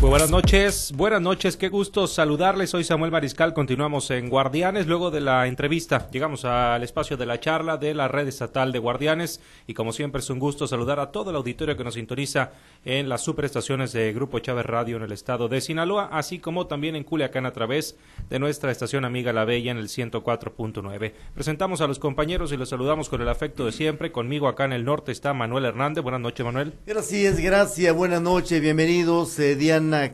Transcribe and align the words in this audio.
Muy 0.00 0.08
buenas 0.08 0.30
noches, 0.30 0.92
buenas 0.96 1.20
noches, 1.20 1.58
qué 1.58 1.68
gusto 1.68 2.06
saludarles. 2.06 2.70
Soy 2.70 2.84
Samuel 2.84 3.10
Mariscal, 3.10 3.52
continuamos 3.52 4.10
en 4.10 4.30
Guardianes. 4.30 4.86
Luego 4.86 5.10
de 5.10 5.20
la 5.20 5.46
entrevista, 5.46 6.08
llegamos 6.10 6.46
al 6.46 6.82
espacio 6.82 7.18
de 7.18 7.26
la 7.26 7.38
charla 7.38 7.76
de 7.76 7.92
la 7.92 8.08
red 8.08 8.26
estatal 8.26 8.72
de 8.72 8.78
Guardianes. 8.78 9.42
Y 9.66 9.74
como 9.74 9.92
siempre, 9.92 10.20
es 10.20 10.30
un 10.30 10.38
gusto 10.38 10.66
saludar 10.66 11.00
a 11.00 11.12
todo 11.12 11.28
el 11.28 11.36
auditorio 11.36 11.76
que 11.76 11.84
nos 11.84 11.94
sintoniza 11.94 12.52
en 12.86 13.10
las 13.10 13.22
superestaciones 13.22 13.92
de 13.92 14.10
Grupo 14.14 14.38
Chávez 14.38 14.64
Radio 14.64 14.96
en 14.96 15.02
el 15.02 15.12
estado 15.12 15.48
de 15.48 15.60
Sinaloa, 15.60 16.08
así 16.10 16.38
como 16.38 16.66
también 16.66 16.96
en 16.96 17.04
Culiacán 17.04 17.44
a 17.44 17.52
través 17.52 17.94
de 18.30 18.38
nuestra 18.38 18.70
estación 18.70 19.04
amiga 19.04 19.34
La 19.34 19.44
Bella 19.44 19.70
en 19.70 19.76
el 19.76 19.88
104.9. 19.88 21.12
Presentamos 21.34 21.82
a 21.82 21.86
los 21.86 21.98
compañeros 21.98 22.52
y 22.52 22.56
los 22.56 22.70
saludamos 22.70 23.10
con 23.10 23.20
el 23.20 23.28
afecto 23.28 23.66
de 23.66 23.72
siempre. 23.72 24.12
Conmigo 24.12 24.48
acá 24.48 24.64
en 24.64 24.72
el 24.72 24.86
norte 24.86 25.12
está 25.12 25.34
Manuel 25.34 25.66
Hernández. 25.66 26.02
Buenas 26.02 26.22
noches, 26.22 26.46
Manuel. 26.46 26.72
Gracias, 26.86 27.38
gracias. 27.38 27.94
Buenas 27.94 28.22
noches, 28.22 28.62
bienvenidos. 28.62 29.38
Eh, 29.38 29.56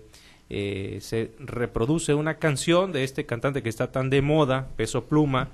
eh, 0.49 0.99
se 1.01 1.31
reproduce 1.39 2.13
una 2.13 2.35
canción 2.35 2.93
de 2.93 3.03
este 3.03 3.25
cantante 3.25 3.61
que 3.61 3.67
está 3.67 3.91
tan 3.91 4.09
de 4.09 4.21
moda, 4.21 4.69
Peso 4.77 5.03
Pluma, 5.03 5.49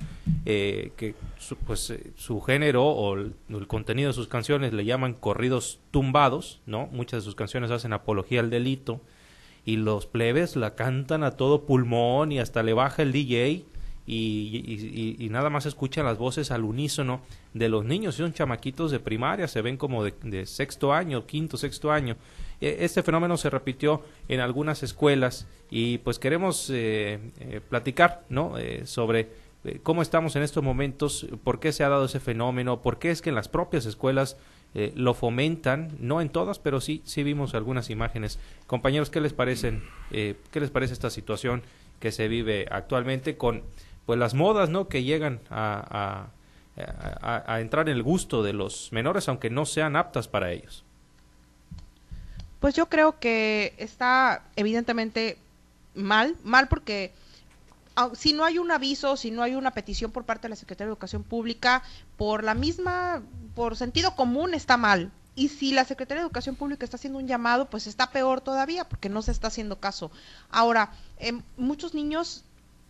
eh, 0.45 0.91
que 0.97 1.15
su, 1.39 1.55
pues 1.55 1.89
eh, 1.89 2.11
su 2.15 2.41
género 2.41 2.85
o 2.85 3.15
el, 3.15 3.33
el, 3.49 3.65
contenido 3.65 4.09
de 4.09 4.13
sus 4.13 4.27
canciones 4.27 4.71
le 4.71 4.85
llaman 4.85 5.15
corridos 5.15 5.79
tumbados, 5.89 6.61
¿no? 6.67 6.85
Muchas 6.91 7.23
de 7.23 7.25
sus 7.25 7.33
canciones 7.33 7.71
hacen 7.71 7.91
apología 7.91 8.41
al 8.41 8.51
delito 8.51 9.01
y 9.65 9.77
los 9.77 10.05
plebes 10.05 10.55
la 10.55 10.75
cantan 10.75 11.23
a 11.23 11.31
todo 11.31 11.65
pulmón 11.65 12.31
y 12.31 12.37
hasta 12.37 12.61
le 12.61 12.73
baja 12.73 13.01
el 13.01 13.13
DJ 13.13 13.63
y, 14.11 15.27
nada 15.29 15.49
más 15.49 15.65
escuchan 15.65 16.05
las 16.05 16.17
voces 16.17 16.49
al 16.51 16.63
unísono 16.63 17.21
de 17.53 17.69
los 17.69 17.85
niños. 17.85 18.15
Son 18.15 18.33
chamaquitos 18.33 18.91
de 18.91 18.99
primaria, 18.99 19.47
se 19.47 19.61
ven 19.61 19.77
como 19.77 20.03
de, 20.03 20.45
sexto 20.45 20.93
año, 20.93 21.25
quinto, 21.27 21.57
sexto 21.57 21.91
año. 21.91 22.15
E, 22.59 22.77
este 22.81 23.03
fenómeno 23.03 23.37
se 23.37 23.49
repitió 23.49 24.03
en 24.27 24.39
algunas 24.39 24.81
escuelas 24.81 25.47
y 25.69 25.99
pues 25.99 26.17
queremos 26.17 26.69
eh, 26.71 27.19
eh, 27.39 27.61
platicar 27.67 28.25
¿no? 28.29 28.57
Eh, 28.57 28.85
sobre 28.85 29.29
cómo 29.83 30.01
estamos 30.01 30.35
en 30.35 30.41
estos 30.43 30.63
momentos, 30.63 31.27
por 31.43 31.59
qué 31.59 31.71
se 31.71 31.83
ha 31.83 31.89
dado 31.89 32.05
ese 32.05 32.19
fenómeno, 32.19 32.81
por 32.81 32.97
qué 32.97 33.11
es 33.11 33.21
que 33.21 33.29
en 33.29 33.35
las 33.35 33.49
propias 33.49 33.85
escuelas 33.85 34.37
lo 34.95 35.15
fomentan, 35.15 35.97
no 35.99 36.21
en 36.21 36.29
todas, 36.29 36.59
pero 36.59 36.79
sí, 36.79 37.01
sí 37.03 37.23
vimos 37.23 37.55
algunas 37.55 37.89
imágenes. 37.89 38.39
Compañeros, 38.67 39.09
¿qué 39.09 39.19
les 39.19 39.33
parecen? 39.33 39.83
¿Qué 40.11 40.37
les 40.53 40.69
parece 40.69 40.93
esta 40.93 41.09
situación 41.09 41.63
que 41.99 42.11
se 42.11 42.27
vive 42.27 42.67
actualmente 42.71 43.35
con 43.35 43.63
pues 44.09 44.17
las 44.17 44.33
modas, 44.33 44.71
¿no? 44.71 44.87
Que 44.87 45.03
llegan 45.03 45.39
a, 45.51 46.29
a, 46.75 47.59
entrar 47.61 47.89
en 47.89 47.95
el 47.95 48.01
gusto 48.01 48.41
de 48.41 48.53
los 48.53 48.91
menores, 48.91 49.29
aunque 49.29 49.51
no 49.51 49.67
sean 49.67 49.95
aptas 49.95 50.27
para 50.27 50.51
ellos. 50.51 50.83
Pues 52.59 52.73
yo 52.73 52.89
creo 52.89 53.19
que 53.19 53.75
está 53.77 54.41
evidentemente 54.55 55.37
mal, 55.93 56.35
mal 56.43 56.67
porque 56.67 57.13
si 58.15 58.33
no 58.33 58.45
hay 58.45 58.57
un 58.57 58.71
aviso, 58.71 59.15
si 59.15 59.29
no 59.29 59.43
hay 59.43 59.53
una 59.53 59.75
petición 59.75 60.09
por 60.09 60.23
parte 60.23 60.47
de 60.47 60.49
la 60.49 60.55
Secretaría 60.55 60.87
de 60.87 60.93
Educación 60.93 61.21
Pública, 61.21 61.83
por 62.17 62.43
la 62.43 62.55
misma, 62.55 63.21
por 63.53 63.77
sentido 63.77 64.15
común 64.15 64.55
está 64.55 64.75
mal. 64.75 65.11
Y 65.35 65.49
si 65.49 65.71
la 65.71 65.85
Secretaría 65.85 66.23
de 66.23 66.25
Educación 66.25 66.55
Pública 66.55 66.83
está 66.83 66.97
haciendo 66.97 67.19
un 67.19 67.27
llamado, 67.27 67.69
pues 67.69 67.85
está 67.85 68.09
peor 68.09 68.41
todavía, 68.41 68.85
porque 68.89 69.07
no 69.07 69.21
se 69.21 69.29
está 69.29 69.49
haciendo 69.49 69.79
caso. 69.79 70.09
Ahora, 70.49 70.93
eh, 71.19 71.39
muchos 71.57 71.93
niños 71.93 72.43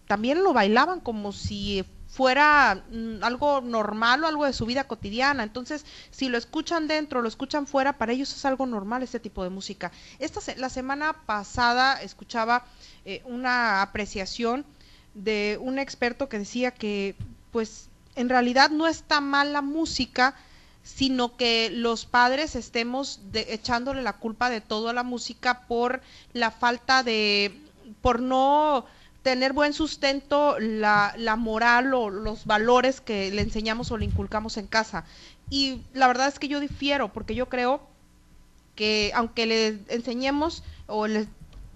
también 0.10 0.44
lo 0.44 0.54
bailaban 0.54 1.02
como 1.02 1.32
si 1.32 1.86
fuera 2.08 2.84
mm, 2.90 3.24
algo 3.24 3.62
normal 3.62 4.24
o 4.24 4.28
algo 4.28 4.46
de 4.46 4.54
su 4.54 4.66
vida 4.66 4.86
cotidiana. 4.86 5.44
Entonces, 5.44 5.86
si 6.10 6.30
lo 6.30 6.40
escuchan 6.40 6.88
dentro, 6.88 7.22
lo 7.22 7.28
escuchan 7.28 7.68
fuera, 7.68 8.00
para 8.00 8.14
ellos 8.14 8.36
es 8.36 8.44
algo 8.44 8.66
normal 8.66 9.04
este 9.04 9.20
tipo 9.20 9.44
de 9.44 9.52
música. 9.52 9.92
Esta 10.18 10.40
la 10.58 10.72
semana 10.72 11.14
pasada 11.28 12.02
escuchaba 12.02 12.66
eh, 13.06 13.22
una 13.26 13.84
apreciación 13.84 14.66
de 15.14 15.60
un 15.62 15.78
experto 15.78 16.28
que 16.28 16.40
decía 16.40 16.72
que, 16.72 17.16
pues, 17.52 17.90
en 18.16 18.30
realidad 18.30 18.72
no 18.72 18.88
está 18.88 19.22
mal 19.22 19.54
la 19.54 19.62
música, 19.62 20.34
sino 20.82 21.38
que 21.38 21.70
los 21.70 22.08
padres 22.08 22.56
estemos 22.56 23.20
echándole 23.32 24.02
la 24.02 24.14
culpa 24.14 24.50
de 24.50 24.60
todo 24.60 24.90
a 24.90 24.94
la 24.94 25.04
música 25.04 25.68
por 25.68 26.02
la 26.34 26.50
falta 26.50 27.04
de, 27.04 27.62
por 28.02 28.24
no 28.24 28.88
tener 29.24 29.54
buen 29.54 29.74
sustento 29.74 30.58
la, 30.60 31.14
la 31.18 31.36
moral 31.36 31.94
o 31.94 32.10
los 32.10 32.46
valores 32.46 33.02
que 33.02 33.32
le 33.32 33.42
enseñamos 33.42 33.92
o 33.92 33.98
le 33.98 34.06
inculcamos 34.06 34.58
en 34.58 34.68
casa. 34.68 35.06
Y 35.50 35.82
la 35.94 36.08
verdad 36.08 36.28
es 36.28 36.40
que 36.40 36.48
yo 36.48 36.60
difiero, 36.60 37.12
porque 37.12 37.36
yo 37.36 37.50
creo 37.50 37.82
que 38.76 39.12
aunque 39.14 39.46
le 39.46 39.68
enseñemos 39.90 40.64
o, 40.88 41.08
les, 41.08 41.28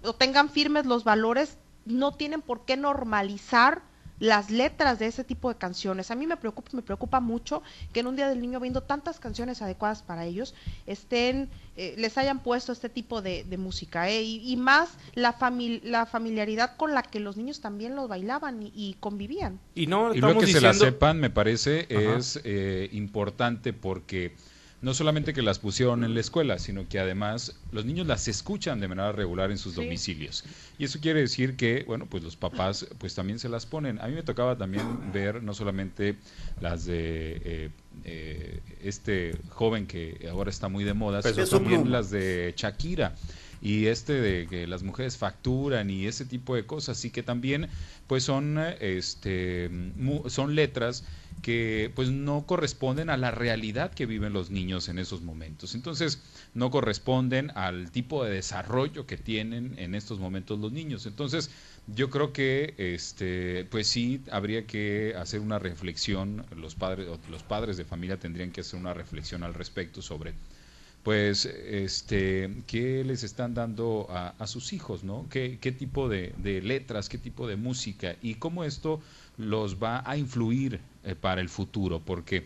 o 0.02 0.14
tengan 0.14 0.48
firmes 0.48 0.86
los 0.86 1.04
valores, 1.04 1.58
no 1.84 2.12
tienen 2.12 2.40
por 2.40 2.64
qué 2.64 2.76
normalizar 2.76 3.82
las 4.20 4.50
letras 4.50 4.98
de 4.98 5.06
ese 5.06 5.24
tipo 5.24 5.48
de 5.48 5.56
canciones. 5.56 6.10
A 6.10 6.14
mí 6.14 6.26
me 6.26 6.36
preocupa, 6.36 6.70
me 6.72 6.82
preocupa 6.82 7.20
mucho 7.20 7.62
que 7.92 8.00
en 8.00 8.06
un 8.06 8.16
día 8.16 8.28
del 8.28 8.40
niño 8.40 8.60
viendo 8.60 8.82
tantas 8.82 9.18
canciones 9.18 9.62
adecuadas 9.62 10.02
para 10.02 10.24
ellos 10.24 10.54
estén, 10.86 11.48
eh, 11.76 11.94
les 11.98 12.16
hayan 12.18 12.40
puesto 12.40 12.72
este 12.72 12.88
tipo 12.88 13.22
de, 13.22 13.44
música, 13.58 14.08
¿eh? 14.08 14.22
y, 14.22 14.56
más 14.56 14.90
la, 15.14 15.36
la 15.82 16.06
familiaridad 16.06 16.76
con 16.76 16.92
la 16.92 17.02
que 17.02 17.20
los 17.20 17.36
niños 17.36 17.60
también 17.60 17.94
los 17.94 18.08
bailaban 18.08 18.60
y, 18.62 18.96
convivían. 19.00 19.58
Y 19.74 19.86
no, 19.86 20.14
y 20.14 20.20
lo 20.20 20.38
que 20.38 20.46
se 20.46 20.60
la 20.60 20.74
sepan, 20.74 21.18
me 21.18 21.30
parece, 21.30 21.86
es 21.88 22.40
eh, 22.44 22.88
importante 22.92 23.72
porque 23.72 24.34
no 24.84 24.92
solamente 24.92 25.32
que 25.32 25.40
las 25.40 25.58
pusieron 25.58 26.04
en 26.04 26.12
la 26.12 26.20
escuela, 26.20 26.58
sino 26.58 26.86
que 26.86 26.98
además 26.98 27.58
los 27.72 27.86
niños 27.86 28.06
las 28.06 28.28
escuchan 28.28 28.80
de 28.80 28.88
manera 28.88 29.12
regular 29.12 29.50
en 29.50 29.56
sus 29.56 29.74
domicilios. 29.74 30.44
Y 30.78 30.84
eso 30.84 31.00
quiere 31.00 31.20
decir 31.20 31.56
que, 31.56 31.84
bueno, 31.86 32.04
pues 32.04 32.22
los 32.22 32.36
papás 32.36 32.86
pues 32.98 33.14
también 33.14 33.38
se 33.38 33.48
las 33.48 33.64
ponen. 33.64 33.98
A 33.98 34.08
mí 34.08 34.14
me 34.14 34.22
tocaba 34.22 34.58
también 34.58 35.10
ver 35.10 35.42
no 35.42 35.54
solamente 35.54 36.16
las 36.60 36.84
de 36.84 37.40
eh, 37.44 37.70
eh, 38.04 38.60
este 38.82 39.38
joven 39.48 39.86
que 39.86 40.28
ahora 40.30 40.50
está 40.50 40.68
muy 40.68 40.84
de 40.84 40.92
moda, 40.92 41.22
sino 41.22 41.46
también 41.46 41.90
las 41.90 42.10
de 42.10 42.52
Shakira 42.54 43.14
y 43.64 43.86
este 43.86 44.12
de 44.12 44.46
que 44.46 44.66
las 44.66 44.82
mujeres 44.82 45.16
facturan 45.16 45.88
y 45.88 46.06
ese 46.06 46.26
tipo 46.26 46.54
de 46.54 46.66
cosas, 46.66 46.98
así 46.98 47.10
que 47.10 47.22
también 47.22 47.70
pues 48.06 48.22
son 48.22 48.58
este 48.58 49.70
son 50.28 50.54
letras 50.54 51.02
que 51.40 51.90
pues 51.94 52.10
no 52.10 52.46
corresponden 52.46 53.08
a 53.08 53.16
la 53.16 53.30
realidad 53.30 53.92
que 53.92 54.04
viven 54.04 54.34
los 54.34 54.50
niños 54.50 54.88
en 54.88 54.98
esos 54.98 55.22
momentos. 55.22 55.74
Entonces, 55.74 56.22
no 56.54 56.70
corresponden 56.70 57.50
al 57.54 57.90
tipo 57.90 58.24
de 58.24 58.32
desarrollo 58.34 59.06
que 59.06 59.16
tienen 59.16 59.74
en 59.78 59.94
estos 59.94 60.18
momentos 60.18 60.58
los 60.58 60.72
niños. 60.72 61.06
Entonces, 61.06 61.50
yo 61.86 62.10
creo 62.10 62.32
que 62.34 62.74
este 62.76 63.64
pues 63.70 63.88
sí 63.88 64.22
habría 64.30 64.66
que 64.66 65.14
hacer 65.18 65.40
una 65.40 65.58
reflexión, 65.58 66.44
los 66.54 66.74
padres 66.74 67.08
los 67.30 67.42
padres 67.42 67.78
de 67.78 67.84
familia 67.86 68.18
tendrían 68.18 68.52
que 68.52 68.60
hacer 68.60 68.78
una 68.78 68.92
reflexión 68.94 69.42
al 69.42 69.54
respecto 69.54 70.02
sobre 70.02 70.34
pues 71.04 71.44
este 71.44 72.50
qué 72.66 73.04
les 73.04 73.22
están 73.22 73.54
dando 73.54 74.08
a, 74.10 74.46
sus 74.46 74.72
hijos, 74.72 75.04
¿no? 75.04 75.26
¿Qué, 75.30 75.58
qué 75.60 75.70
tipo 75.70 76.08
de, 76.08 76.34
de 76.38 76.62
letras, 76.62 77.08
qué 77.08 77.18
tipo 77.18 77.46
de 77.46 77.56
música 77.56 78.16
y 78.22 78.34
cómo 78.36 78.64
esto 78.64 79.00
los 79.36 79.82
va 79.82 80.02
a 80.08 80.16
influir 80.16 80.80
eh, 81.04 81.14
para 81.14 81.40
el 81.40 81.48
futuro, 81.48 82.00
porque 82.00 82.44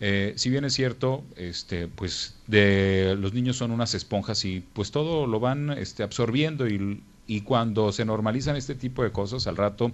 eh, 0.00 0.32
si 0.36 0.50
bien 0.50 0.64
es 0.64 0.74
cierto, 0.74 1.22
este, 1.36 1.86
pues 1.86 2.34
de 2.46 3.16
los 3.18 3.32
niños 3.32 3.56
son 3.56 3.70
unas 3.70 3.94
esponjas 3.94 4.44
y 4.44 4.60
pues 4.72 4.90
todo 4.90 5.26
lo 5.26 5.40
van 5.40 5.70
este, 5.70 6.02
absorbiendo 6.02 6.66
y, 6.66 7.02
y 7.26 7.42
cuando 7.42 7.92
se 7.92 8.04
normalizan 8.04 8.56
este 8.56 8.74
tipo 8.74 9.04
de 9.04 9.12
cosas 9.12 9.46
al 9.46 9.56
rato, 9.56 9.92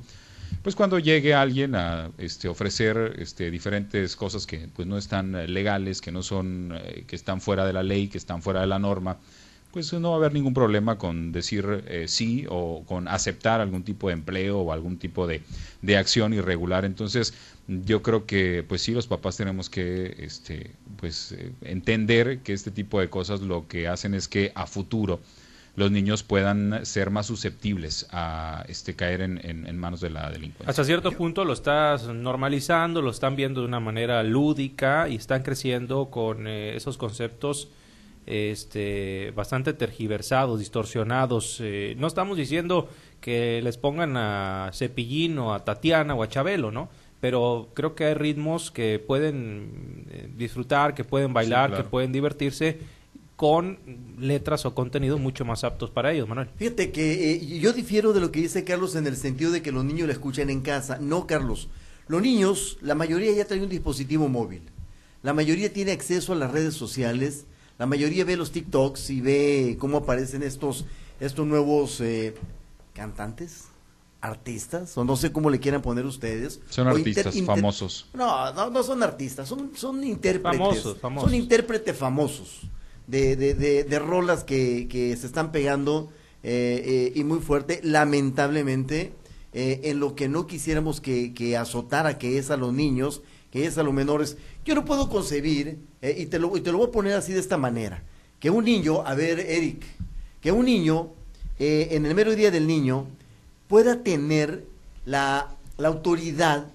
pues 0.63 0.75
cuando 0.75 0.99
llegue 0.99 1.35
alguien 1.35 1.75
a 1.75 2.11
este, 2.19 2.49
ofrecer 2.49 3.17
este, 3.19 3.51
diferentes 3.51 4.17
cosas 4.17 4.47
que 4.47 4.69
pues 4.75 4.89
no 4.89 4.99
están 4.99 5.33
legales, 5.53 6.01
que 6.01 6.11
no 6.11 6.23
son, 6.23 6.73
eh, 6.75 7.05
que 7.07 7.17
están 7.17 7.41
fuera 7.41 7.65
de 7.67 7.73
la 7.73 7.83
ley, 7.83 8.09
que 8.09 8.19
están 8.19 8.43
fuera 8.43 8.61
de 8.61 8.67
la 8.67 8.79
norma, 8.79 9.19
pues 9.77 9.93
no 9.93 10.09
va 10.09 10.15
a 10.15 10.19
haber 10.19 10.33
ningún 10.33 10.55
problema 10.55 10.97
con 10.97 11.33
decir 11.33 11.85
eh, 11.87 12.07
sí 12.09 12.47
o 12.49 12.83
con 12.87 13.09
aceptar 13.09 13.61
algún 13.61 13.83
tipo 13.83 14.09
de 14.09 14.15
empleo 14.15 14.61
o 14.61 14.73
algún 14.73 14.97
tipo 14.97 15.27
de, 15.27 15.43
de, 15.83 15.99
acción 15.99 16.33
irregular. 16.33 16.87
Entonces, 16.87 17.35
yo 17.69 18.03
creo 18.03 18.25
que 18.25 18.65
pues 18.67 18.81
sí 18.81 18.93
los 18.93 19.07
papás 19.07 19.37
tenemos 19.37 19.69
que 19.69 20.17
este, 20.19 20.71
pues 20.97 21.33
eh, 21.33 21.53
entender 21.61 22.39
que 22.39 22.55
este 22.55 22.71
tipo 22.71 23.01
de 23.01 23.11
cosas 23.11 23.43
lo 23.43 23.69
que 23.69 23.87
hacen 23.87 24.15
es 24.15 24.29
que 24.29 24.51
a 24.55 24.67
futuro 24.67 25.21
los 25.77 25.91
niños 25.91 26.23
puedan 26.23 26.85
ser 26.87 27.11
más 27.11 27.27
susceptibles 27.27 28.09
a 28.11 28.65
este 28.67 28.97
caer 28.97 29.21
en, 29.21 29.41
en, 29.45 29.79
manos 29.79 30.01
de 30.01 30.09
la 30.09 30.31
delincuencia. 30.31 30.71
Hasta 30.71 30.85
cierto 30.85 31.13
punto 31.13 31.45
lo 31.45 31.53
estás 31.53 32.09
normalizando, 32.09 33.03
lo 33.03 33.11
están 33.11 33.37
viendo 33.37 33.61
de 33.61 33.67
una 33.67 33.79
manera 33.79 34.23
lúdica 34.23 35.07
y 35.09 35.17
están 35.17 35.43
creciendo 35.43 36.07
con 36.07 36.47
eh, 36.47 36.75
esos 36.77 36.97
conceptos 36.97 37.69
este, 38.25 39.33
bastante 39.37 39.75
tergiversados, 39.75 40.59
distorsionados. 40.59 41.59
Eh, 41.61 41.95
no 41.99 42.07
estamos 42.07 42.39
diciendo 42.39 42.89
que 43.21 43.61
les 43.63 43.77
pongan 43.77 44.17
a 44.17 44.71
Cepillín 44.73 45.39
o 45.39 45.53
a 45.53 45.65
Tatiana 45.65 46.15
o 46.15 46.23
a 46.23 46.29
Chabelo, 46.29 46.71
¿no? 46.71 46.89
Pero 47.21 47.69
creo 47.75 47.95
que 47.95 48.07
hay 48.07 48.15
ritmos 48.15 48.71
que 48.71 48.99
pueden 48.99 50.07
eh, 50.11 50.29
disfrutar, 50.37 50.95
que 50.95 51.05
pueden 51.05 51.35
bailar, 51.35 51.75
que 51.75 51.85
pueden 51.85 52.13
divertirse 52.13 52.79
con 53.37 53.79
letras 54.19 54.65
o 54.67 54.75
contenidos 54.75 55.21
mucho 55.21 55.45
más 55.45 55.63
aptos 55.63 55.91
para 55.91 56.13
ellos, 56.13 56.29
Manuel. 56.29 56.49
Fíjate 56.57 56.91
que 56.91 57.33
eh, 57.33 57.59
yo 57.61 57.73
difiero 57.73 58.13
de 58.13 58.21
lo 58.21 58.33
que 58.33 58.41
dice 58.41 58.65
Carlos 58.65 58.97
en 58.97 59.07
el 59.07 59.17
sentido 59.17 59.51
de 59.51 59.63
que 59.63 59.73
los 59.73 59.85
niños 59.85 60.07
la 60.07 60.15
escuchen 60.15 60.51
en 60.51 60.63
casa. 60.63 60.99
No, 61.01 61.27
Carlos. 61.27 61.69
Los 62.09 62.23
niños, 62.23 62.79
la 62.81 62.95
mayoría 62.95 63.33
ya 63.33 63.45
trae 63.45 63.63
un 63.63 63.69
dispositivo 63.69 64.29
móvil. 64.29 64.63
La 65.23 65.35
mayoría 65.35 65.73
tiene 65.73 65.93
acceso 65.93 66.33
a 66.33 66.37
las 66.37 66.53
redes 66.53 66.75
sociales 66.75 67.47
la 67.79 67.87
mayoría 67.87 68.25
ve 68.25 68.37
los 68.37 68.53
TikToks 68.53 69.11
y 69.11 69.21
ve 69.21 69.77
cómo 69.79 69.99
aparecen 69.99 70.43
estos, 70.43 70.87
estos 71.21 71.47
nuevos 71.47 72.01
eh, 72.01 72.35
cantantes, 72.95 73.67
artistas, 74.23 74.97
o 74.97 75.05
no 75.05 75.17
sé 75.17 75.31
cómo 75.31 75.51
le 75.51 75.61
quieran 75.61 75.83
poner 75.83 76.07
ustedes. 76.07 76.61
Son 76.71 76.89
artistas 76.89 77.39
famosos. 77.45 78.07
No, 78.15 78.53
no, 78.55 78.71
no 78.71 78.83
son 78.83 79.03
artistas, 79.03 79.49
son, 79.49 79.73
son 79.77 80.03
intérpretes. 80.05 80.59
Famosos, 80.59 80.99
famosos. 80.99 81.31
Son 81.31 81.39
intérpretes 81.39 81.97
famosos 81.97 82.63
de, 83.07 83.37
de, 83.37 83.85
de, 83.85 83.99
rolas 83.99 84.45
que, 84.45 84.89
que, 84.89 85.17
se 85.17 85.27
están 85.27 85.53
pegando 85.53 86.11
eh, 86.43 86.83
eh, 86.85 87.13
y 87.15 87.25
muy 87.25 87.41
fuerte, 87.41 87.81
lamentablemente, 87.83 89.13
en 89.59 90.01
lo 90.01 90.15
que 90.15 90.29
no 90.29 90.47
quisiéramos 90.47 91.01
que, 91.01 91.33
que 91.33 91.57
azotara, 91.57 92.19
que 92.19 92.37
es 92.37 92.51
a 92.51 92.59
los 92.59 92.75
niños, 92.75 93.23
que 93.51 93.65
es 93.65 93.79
a 93.79 93.83
los 93.83 93.95
menores. 93.95 94.37
Yo 94.67 94.75
no 94.75 94.85
puedo 94.85 95.09
concebir, 95.09 95.79
eh, 96.03 96.15
y, 96.19 96.27
te 96.27 96.39
lo, 96.39 96.51
te 96.51 96.73
lo 96.73 96.79
voy 96.79 96.89
a 96.89 96.93
poner 96.93 97.15
así 97.15 97.33
de 97.33 97.41
esta 97.41 97.57
manera, 97.57 98.03
que 98.39 98.51
un 98.51 98.65
niño, 98.65 99.01
a 99.07 99.15
ver, 99.15 99.41
Eric, 99.41 99.83
que 100.41 100.53
un 100.53 100.67
niño, 100.67 101.13
eh, 101.59 101.89
en 101.93 102.05
el 102.05 102.15
mero 102.15 102.35
día 102.35 102.51
del 102.51 102.67
niño, 102.67 103.07
pueda 103.69 104.03
tener 104.03 104.67
la, 105.05 105.57
autoridad 105.79 106.69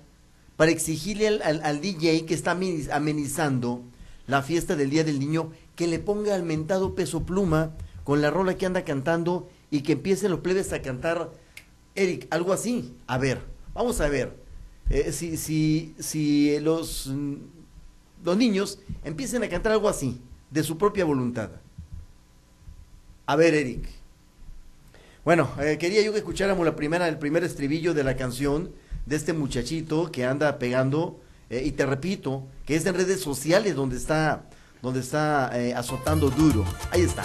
para 0.57 0.71
exigirle 0.71 1.27
al, 1.27 1.81
DJ 1.81 2.25
que 2.25 2.33
está 2.33 2.51
amenizando 2.51 3.83
la 4.27 4.41
fiesta 4.41 4.75
del 4.75 4.89
Día 4.89 5.03
del 5.03 5.19
Niño 5.19 5.51
que 5.75 5.87
le 5.87 5.99
ponga 5.99 6.35
al 6.35 6.43
mentado 6.43 6.95
peso 6.95 7.23
pluma 7.23 7.75
con 8.03 8.21
la 8.21 8.29
rola 8.29 8.57
que 8.57 8.65
anda 8.65 8.83
cantando 8.83 9.49
y 9.69 9.81
que 9.81 9.93
empiecen 9.93 10.31
los 10.31 10.41
plebes 10.41 10.73
a 10.73 10.81
cantar, 10.81 11.31
Eric, 11.95 12.27
algo 12.29 12.53
así. 12.53 12.95
A 13.07 13.17
ver, 13.17 13.41
vamos 13.73 14.01
a 14.01 14.09
ver. 14.09 14.35
Eh, 14.89 15.11
si, 15.11 15.37
si, 15.37 15.95
si 15.99 16.59
los, 16.59 17.09
los 18.23 18.37
niños 18.37 18.79
empiecen 19.03 19.43
a 19.43 19.49
cantar 19.49 19.71
algo 19.71 19.87
así, 19.87 20.19
de 20.49 20.63
su 20.63 20.77
propia 20.77 21.05
voluntad. 21.05 21.51
A 23.25 23.35
ver, 23.35 23.53
Eric. 23.53 23.87
Bueno, 25.23 25.49
eh, 25.61 25.77
quería 25.79 26.01
yo 26.01 26.11
que 26.11 26.17
escucháramos 26.17 26.65
la 26.65 26.75
primera, 26.75 27.07
el 27.07 27.19
primer 27.19 27.43
estribillo 27.43 27.93
de 27.93 28.03
la 28.03 28.17
canción 28.17 28.71
de 29.05 29.15
este 29.15 29.33
muchachito 29.33 30.11
que 30.11 30.25
anda 30.25 30.59
pegando, 30.59 31.21
eh, 31.49 31.63
y 31.65 31.71
te 31.71 31.85
repito, 31.85 32.47
que 32.65 32.75
es 32.75 32.85
en 32.85 32.95
redes 32.95 33.21
sociales 33.21 33.75
donde 33.75 33.97
está, 33.97 34.49
donde 34.81 34.99
está 34.99 35.51
azotando 35.77 36.29
duro. 36.29 36.65
Ahí 36.91 37.01
está. 37.01 37.23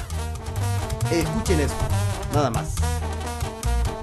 escuchen 1.10 1.60
esto, 1.60 1.84
nada 2.34 2.50
más. 2.50 2.74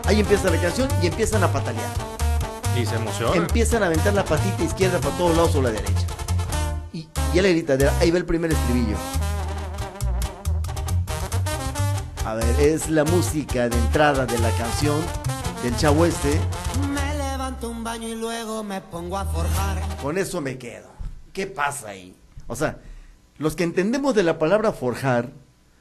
Ahí 0.06 0.20
empieza 0.20 0.50
la 0.50 0.60
canción 0.62 0.90
y 1.02 1.08
empiezan 1.08 1.44
a 1.44 1.52
patalear. 1.52 1.90
Y 2.80 2.86
se 2.86 2.96
emociona. 2.96 3.36
Empiezan 3.36 3.84
a 3.84 3.86
aventar 3.86 4.14
la 4.14 4.26
patita 4.26 4.64
izquierda 4.64 5.00
para 5.00 5.16
todos 5.18 5.38
lados 5.38 5.56
o 5.56 5.62
la 5.62 5.70
derecha. 5.70 6.08
Y 6.92 7.08
ya 7.34 7.42
la 7.42 7.50
gritadera, 7.50 7.94
ahí 8.00 8.12
va 8.12 8.18
el 8.18 8.26
primer 8.26 8.52
estribillo. 8.52 8.98
A 12.25 12.36
ver, 12.36 12.60
es 12.60 12.89
la 12.89 13.04
música 13.04 13.70
de 13.70 13.77
entrada 13.77 14.25
de 14.25 14.39
la 14.39 14.50
canción 14.51 15.00
del 15.62 15.75
chavo 15.77 16.06
este. 16.06 16.39
Me 16.94 17.16
levanto 17.16 17.70
un 17.70 17.84
baño 17.84 18.08
y 18.08 18.16
luego 18.16 18.63
me 18.63 18.82
pongo 18.82 19.18
a 19.18 19.25
forjar. 19.25 19.82
Con 20.01 20.18
eso 20.18 20.42
me 20.42 20.58
quedo. 20.58 20.89
¿Qué 21.32 21.48
pasa 21.48 21.89
ahí? 21.89 22.16
O 22.48 22.56
sea, 22.56 22.77
los 23.38 23.56
que 23.56 23.63
entendemos 23.63 24.16
de 24.16 24.24
la 24.24 24.40
palabra 24.40 24.72
forjar, 24.72 25.32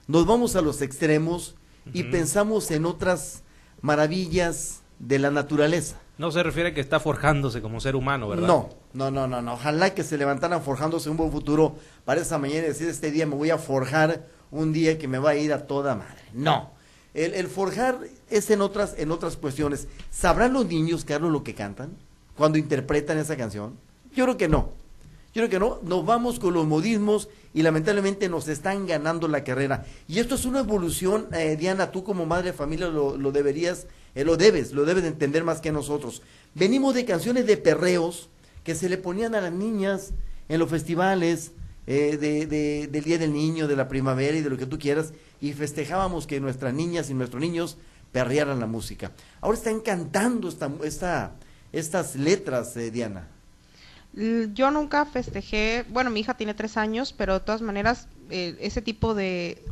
nos 0.06 0.26
vamos 0.26 0.56
a 0.56 0.62
los 0.62 0.82
extremos 0.82 1.54
y 1.92 2.04
pensamos 2.04 2.70
en 2.70 2.86
otras 2.86 3.42
maravillas 3.80 4.82
de 4.98 5.18
la 5.18 5.30
naturaleza. 5.30 5.96
No 6.18 6.30
se 6.30 6.42
refiere 6.42 6.70
a 6.70 6.74
que 6.74 6.80
está 6.80 7.00
forjándose 7.00 7.62
como 7.62 7.80
ser 7.80 7.96
humano, 7.96 8.28
¿verdad? 8.28 8.46
No, 8.46 8.70
no, 8.92 9.10
no, 9.10 9.26
no, 9.26 9.42
no. 9.42 9.54
Ojalá 9.54 9.94
que 9.94 10.04
se 10.04 10.16
levantaran 10.18 10.62
forjándose 10.62 11.10
un 11.10 11.16
buen 11.16 11.32
futuro 11.32 11.76
para 12.04 12.20
esa 12.20 12.38
mañana 12.38 12.60
y 12.60 12.68
decir, 12.68 12.88
este 12.88 13.10
día 13.10 13.26
me 13.26 13.34
voy 13.34 13.50
a 13.50 13.58
forjar 13.58 14.26
un 14.50 14.72
día 14.72 14.98
que 14.98 15.08
me 15.08 15.18
va 15.18 15.30
a 15.30 15.34
ir 15.34 15.52
a 15.52 15.66
toda 15.66 15.94
madre. 15.94 16.22
No. 16.32 16.70
El, 17.14 17.34
el 17.34 17.48
forjar 17.48 17.98
es 18.30 18.50
en 18.50 18.60
otras, 18.60 18.94
en 18.98 19.10
otras 19.10 19.36
cuestiones. 19.36 19.88
¿Sabrán 20.10 20.52
los 20.52 20.66
niños, 20.66 21.04
Carlos, 21.04 21.32
lo 21.32 21.42
que 21.42 21.54
cantan 21.54 21.96
cuando 22.36 22.58
interpretan 22.58 23.18
esa 23.18 23.36
canción? 23.36 23.78
Yo 24.14 24.24
creo 24.24 24.36
que 24.36 24.48
no. 24.48 24.70
Yo 25.34 25.40
creo 25.40 25.48
que 25.48 25.58
no. 25.58 25.78
Nos 25.82 26.04
vamos 26.04 26.38
con 26.38 26.54
los 26.54 26.66
modismos 26.66 27.28
y 27.54 27.62
lamentablemente 27.62 28.28
nos 28.28 28.48
están 28.48 28.86
ganando 28.86 29.28
la 29.28 29.44
carrera. 29.44 29.86
Y 30.08 30.18
esto 30.18 30.34
es 30.34 30.44
una 30.44 30.60
evolución, 30.60 31.28
eh, 31.32 31.56
Diana, 31.56 31.90
tú 31.90 32.04
como 32.04 32.26
madre 32.26 32.50
de 32.50 32.52
familia 32.52 32.88
lo, 32.88 33.16
lo 33.16 33.32
deberías 33.32 33.86
eh, 34.14 34.24
lo 34.24 34.36
debes, 34.36 34.72
lo 34.72 34.84
debes 34.84 35.02
de 35.02 35.08
entender 35.08 35.44
más 35.44 35.60
que 35.60 35.72
nosotros. 35.72 36.22
Venimos 36.54 36.94
de 36.94 37.04
canciones 37.04 37.46
de 37.46 37.56
perreos 37.56 38.28
que 38.64 38.74
se 38.74 38.88
le 38.88 38.98
ponían 38.98 39.34
a 39.34 39.40
las 39.40 39.52
niñas 39.52 40.12
en 40.48 40.58
los 40.58 40.70
festivales 40.70 41.52
eh, 41.86 42.16
de, 42.18 42.86
del 42.88 43.04
Día 43.04 43.18
del 43.18 43.32
Niño, 43.32 43.68
de 43.68 43.76
la 43.76 43.88
primavera 43.88 44.36
y 44.36 44.42
de 44.42 44.50
lo 44.50 44.58
que 44.58 44.66
tú 44.66 44.78
quieras, 44.78 45.12
y 45.40 45.52
festejábamos 45.52 46.26
que 46.26 46.40
nuestras 46.40 46.74
niñas 46.74 47.10
y 47.10 47.14
nuestros 47.14 47.40
niños 47.40 47.78
perrearan 48.12 48.60
la 48.60 48.66
música. 48.66 49.12
Ahora 49.40 49.56
están 49.56 49.80
cantando 49.80 50.48
esta, 50.48 50.70
esta, 50.84 51.34
estas 51.72 52.14
letras, 52.16 52.76
eh, 52.76 52.90
Diana. 52.90 53.28
Yo 54.14 54.70
nunca 54.70 55.06
festejé, 55.06 55.86
bueno, 55.88 56.10
mi 56.10 56.20
hija 56.20 56.34
tiene 56.34 56.52
tres 56.52 56.76
años, 56.76 57.14
pero 57.16 57.34
de 57.34 57.40
todas 57.40 57.62
maneras, 57.62 58.08
eh, 58.28 58.56
ese 58.60 58.82
tipo 58.82 59.14
de, 59.14 59.64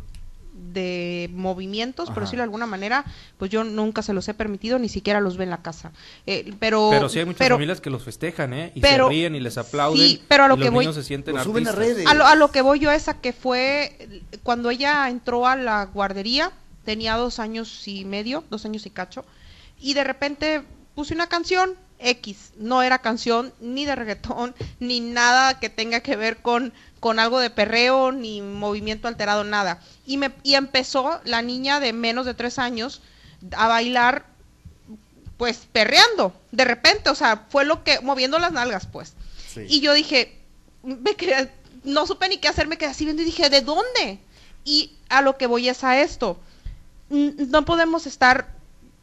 de 0.72 1.28
movimientos, 1.34 2.10
por 2.10 2.22
decirlo 2.22 2.40
de 2.40 2.44
alguna 2.44 2.66
manera, 2.66 3.04
pues 3.36 3.50
yo 3.50 3.64
nunca 3.64 4.02
se 4.02 4.14
los 4.14 4.26
he 4.28 4.34
permitido, 4.34 4.78
ni 4.78 4.88
siquiera 4.88 5.20
los 5.20 5.36
ve 5.36 5.44
en 5.44 5.50
la 5.50 5.60
casa. 5.62 5.92
Eh, 6.26 6.54
pero, 6.58 6.88
pero 6.90 7.10
sí 7.10 7.18
hay 7.18 7.26
muchas 7.26 7.48
familias 7.48 7.82
que 7.82 7.90
los 7.90 8.02
festejan, 8.02 8.54
¿eh? 8.54 8.72
Y 8.74 8.80
se 8.80 8.98
ríen 9.08 9.34
y 9.34 9.40
les 9.40 9.58
aplauden. 9.58 10.00
Sí, 10.00 10.22
pero 10.26 10.44
a 10.44 10.48
lo 10.48 10.54
y 10.54 10.58
que 10.58 10.64
los 10.64 10.74
voy, 10.74 10.84
niños 10.86 10.96
se 10.96 11.04
sienten 11.04 11.36
a, 11.36 11.44
lo, 12.14 12.26
a 12.26 12.34
lo 12.34 12.50
que 12.50 12.62
voy 12.62 12.78
yo 12.78 12.90
es 12.90 13.08
a 13.08 13.20
que 13.20 13.34
fue 13.34 14.22
cuando 14.42 14.70
ella 14.70 15.08
entró 15.10 15.46
a 15.46 15.56
la 15.56 15.84
guardería, 15.84 16.50
tenía 16.86 17.16
dos 17.16 17.38
años 17.38 17.86
y 17.86 18.06
medio, 18.06 18.42
dos 18.48 18.64
años 18.64 18.86
y 18.86 18.90
cacho, 18.90 19.24
y 19.78 19.92
de 19.92 20.04
repente 20.04 20.62
puse 20.94 21.14
una 21.14 21.26
canción 21.28 21.74
X, 22.00 22.52
no 22.56 22.82
era 22.82 22.98
canción 22.98 23.52
ni 23.60 23.84
de 23.84 23.94
reggaetón, 23.94 24.54
ni 24.78 25.00
nada 25.00 25.58
que 25.60 25.68
tenga 25.68 26.00
que 26.00 26.16
ver 26.16 26.38
con, 26.38 26.72
con 26.98 27.18
algo 27.18 27.38
de 27.38 27.50
perreo, 27.50 28.12
ni 28.12 28.42
movimiento 28.42 29.08
alterado, 29.08 29.44
nada. 29.44 29.80
Y, 30.06 30.16
me, 30.16 30.32
y 30.42 30.54
empezó 30.54 31.20
la 31.24 31.42
niña 31.42 31.80
de 31.80 31.92
menos 31.92 32.26
de 32.26 32.34
tres 32.34 32.58
años 32.58 33.02
a 33.52 33.68
bailar, 33.68 34.26
pues 35.36 35.66
perreando, 35.72 36.34
de 36.52 36.64
repente, 36.64 37.10
o 37.10 37.14
sea, 37.14 37.46
fue 37.48 37.64
lo 37.64 37.82
que, 37.84 38.00
moviendo 38.00 38.38
las 38.38 38.52
nalgas, 38.52 38.86
pues. 38.86 39.14
Y 39.68 39.80
yo 39.80 39.92
dije, 39.94 40.38
me 40.82 41.16
no 41.82 42.06
supe 42.06 42.28
ni 42.28 42.38
qué 42.38 42.48
hacer, 42.48 42.68
me 42.68 42.78
quedé 42.78 42.90
así 42.90 43.04
viendo 43.04 43.22
y 43.22 43.26
dije, 43.26 43.50
¿de 43.50 43.62
dónde? 43.62 44.20
Y 44.64 44.92
a 45.08 45.22
lo 45.22 45.36
que 45.36 45.46
voy 45.46 45.68
es 45.68 45.82
a 45.82 46.00
esto. 46.00 46.38
No 47.08 47.64
podemos 47.64 48.06
estar 48.06 48.59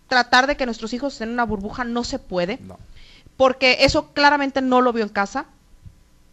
tratar 0.07 0.47
de 0.47 0.57
que 0.57 0.65
nuestros 0.65 0.93
hijos 0.93 1.13
estén 1.13 1.29
en 1.29 1.33
una 1.33 1.45
burbuja 1.45 1.83
no 1.83 2.03
se 2.03 2.19
puede. 2.19 2.59
Porque 3.35 3.77
eso 3.81 4.13
claramente 4.13 4.61
no 4.61 4.81
lo 4.81 4.93
vio 4.93 5.03
en 5.03 5.09
casa. 5.09 5.45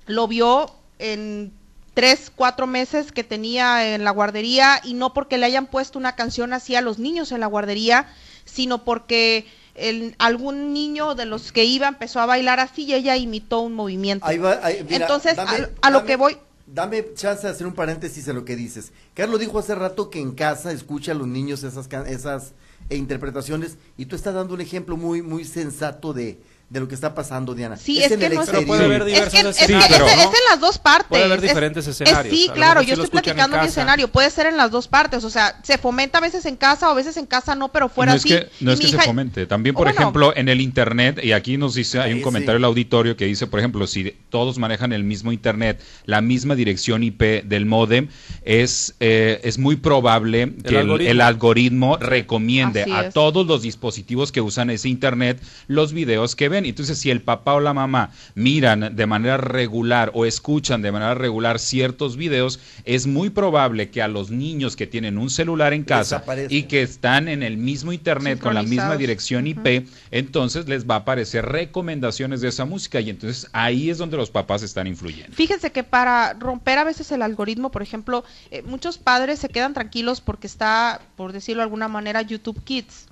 Lo 0.06 0.28
vio 0.28 0.70
en 0.98 1.52
tres, 1.94 2.30
cuatro 2.34 2.66
meses 2.66 3.12
que 3.12 3.24
tenía 3.24 3.94
en 3.94 4.04
la 4.04 4.10
guardería 4.10 4.80
y 4.84 4.94
no 4.94 5.14
porque 5.14 5.38
le 5.38 5.46
hayan 5.46 5.66
puesto 5.66 5.98
una 5.98 6.16
canción 6.16 6.52
así 6.52 6.74
a 6.74 6.80
los 6.80 6.98
niños 6.98 7.32
en 7.32 7.40
la 7.40 7.46
guardería, 7.46 8.08
sino 8.44 8.84
porque 8.84 9.46
el, 9.74 10.14
algún 10.18 10.72
niño 10.72 11.14
de 11.14 11.24
los 11.24 11.52
que 11.52 11.64
iba 11.64 11.88
empezó 11.88 12.20
a 12.20 12.26
bailar 12.26 12.60
así 12.60 12.84
y 12.84 12.94
ella 12.94 13.16
imitó 13.16 13.60
un 13.60 13.74
movimiento. 13.74 14.26
Entonces, 14.28 15.36
a, 15.38 15.90
lo 15.90 16.04
que 16.04 16.16
voy... 16.16 16.36
Dame 16.66 17.12
chance 17.14 17.46
de 17.46 17.52
hacer 17.52 17.66
un 17.66 17.74
paréntesis 17.74 18.26
en 18.26 18.36
lo 18.36 18.44
que 18.44 18.56
dices. 18.56 18.92
Carlos 19.12 19.38
dijo 19.38 19.58
hace 19.58 19.74
rato 19.74 20.08
que 20.08 20.20
en 20.20 20.32
casa 20.32 20.72
escucha 20.72 21.12
a 21.12 21.14
los 21.14 21.28
niños 21.28 21.62
esas, 21.62 21.88
esas 22.06 22.54
interpretaciones 22.90 23.76
y 23.98 24.06
tú 24.06 24.16
estás 24.16 24.34
dando 24.34 24.54
un 24.54 24.60
ejemplo 24.60 24.96
muy 24.96 25.22
muy 25.22 25.44
sensato 25.44 26.12
de, 26.12 26.40
de 26.74 26.80
lo 26.80 26.88
que 26.88 26.96
está 26.96 27.14
pasando, 27.14 27.54
Diana. 27.54 27.76
Sí, 27.76 28.02
es, 28.02 28.16
que 28.16 28.28
no 28.30 28.42
es... 28.42 28.50
puede 28.66 28.84
haber 28.84 29.04
diversos 29.04 29.32
es 29.32 29.56
que, 29.56 29.62
escenarios. 29.64 30.10
Es, 30.10 30.24
en 30.24 30.44
las 30.50 30.58
dos 30.60 30.76
partes. 30.78 31.06
Puede 31.08 31.22
haber 31.22 31.40
diferentes 31.40 31.86
escenarios. 31.86 32.34
sí, 32.34 32.50
claro, 32.52 32.82
yo 32.82 32.94
estoy 32.94 33.10
platicando 33.10 33.56
un 33.56 33.64
escenario. 33.64 34.08
Puede 34.08 34.28
ser 34.28 34.46
en 34.46 34.56
las 34.56 34.72
dos 34.72 34.88
partes. 34.88 35.22
O 35.22 35.30
sea, 35.30 35.60
se 35.62 35.78
fomenta 35.78 36.18
a 36.18 36.20
veces 36.20 36.44
en 36.46 36.56
casa 36.56 36.88
o 36.88 36.90
a 36.90 36.94
veces 36.94 37.16
en 37.16 37.26
casa 37.26 37.54
no, 37.54 37.70
pero 37.70 37.88
fuera 37.88 38.12
no 38.12 38.16
es 38.16 38.24
Que, 38.24 38.50
no 38.58 38.72
es 38.72 38.80
que 38.80 38.88
se 38.88 38.98
fomente. 38.98 39.46
También, 39.46 39.76
por 39.76 39.86
ejemplo, 39.86 40.36
en 40.36 40.48
el 40.48 40.60
Internet, 40.60 41.20
y 41.22 41.30
aquí 41.30 41.56
nos 41.58 41.76
dice, 41.76 42.00
hay 42.00 42.12
un 42.12 42.22
comentario 42.22 42.54
del 42.54 42.64
auditorio 42.64 43.16
que 43.16 43.26
dice, 43.26 43.46
por 43.46 43.60
ejemplo, 43.60 43.86
si 43.86 44.10
todos 44.28 44.58
manejan 44.58 44.92
el 44.92 45.04
mismo 45.04 45.30
Internet, 45.30 45.80
la 46.06 46.22
misma 46.22 46.56
dirección 46.56 47.04
IP 47.04 47.44
del 47.44 47.66
modem, 47.66 48.08
es, 48.42 48.96
eh, 48.98 49.40
es 49.44 49.58
muy 49.58 49.76
probable 49.76 50.54
que 50.66 50.80
el 50.80 51.20
algoritmo, 51.20 51.98
recomiende 51.98 52.84
a 52.92 53.10
todos 53.10 53.46
los 53.46 53.62
dispositivos 53.62 54.32
que 54.32 54.40
usan 54.40 54.70
ese 54.70 54.88
Internet 54.88 55.40
los 55.68 55.92
videos 55.92 56.34
que 56.34 56.48
ven. 56.48 56.63
Entonces, 56.68 56.98
si 56.98 57.10
el 57.10 57.20
papá 57.20 57.54
o 57.54 57.60
la 57.60 57.74
mamá 57.74 58.10
miran 58.34 58.94
de 58.94 59.06
manera 59.06 59.36
regular 59.36 60.10
o 60.14 60.24
escuchan 60.24 60.82
de 60.82 60.92
manera 60.92 61.14
regular 61.14 61.58
ciertos 61.58 62.16
videos, 62.16 62.60
es 62.84 63.06
muy 63.06 63.30
probable 63.30 63.90
que 63.90 64.02
a 64.02 64.08
los 64.08 64.30
niños 64.30 64.76
que 64.76 64.86
tienen 64.86 65.18
un 65.18 65.30
celular 65.30 65.72
en 65.72 65.84
casa 65.84 66.24
y 66.48 66.64
que 66.64 66.82
están 66.82 67.28
en 67.28 67.42
el 67.42 67.56
mismo 67.56 67.92
internet 67.92 68.38
con 68.38 68.54
la 68.54 68.62
misma 68.62 68.96
dirección 68.96 69.46
IP, 69.46 69.86
entonces 70.10 70.68
les 70.68 70.88
va 70.88 70.96
a 70.96 70.98
aparecer 70.98 71.46
recomendaciones 71.46 72.40
de 72.40 72.48
esa 72.48 72.64
música 72.64 73.00
y 73.00 73.10
entonces 73.10 73.48
ahí 73.52 73.90
es 73.90 73.98
donde 73.98 74.16
los 74.16 74.30
papás 74.30 74.62
están 74.62 74.86
influyendo. 74.86 75.34
Fíjense 75.34 75.72
que 75.72 75.84
para 75.84 76.34
romper 76.34 76.78
a 76.78 76.84
veces 76.84 77.10
el 77.12 77.22
algoritmo, 77.22 77.70
por 77.70 77.82
ejemplo, 77.82 78.24
eh, 78.50 78.62
muchos 78.62 78.98
padres 78.98 79.38
se 79.38 79.48
quedan 79.48 79.74
tranquilos 79.74 80.20
porque 80.20 80.46
está, 80.46 81.00
por 81.16 81.32
decirlo 81.32 81.60
de 81.60 81.64
alguna 81.64 81.88
manera, 81.88 82.22
YouTube 82.22 82.62
Kids. 82.64 83.06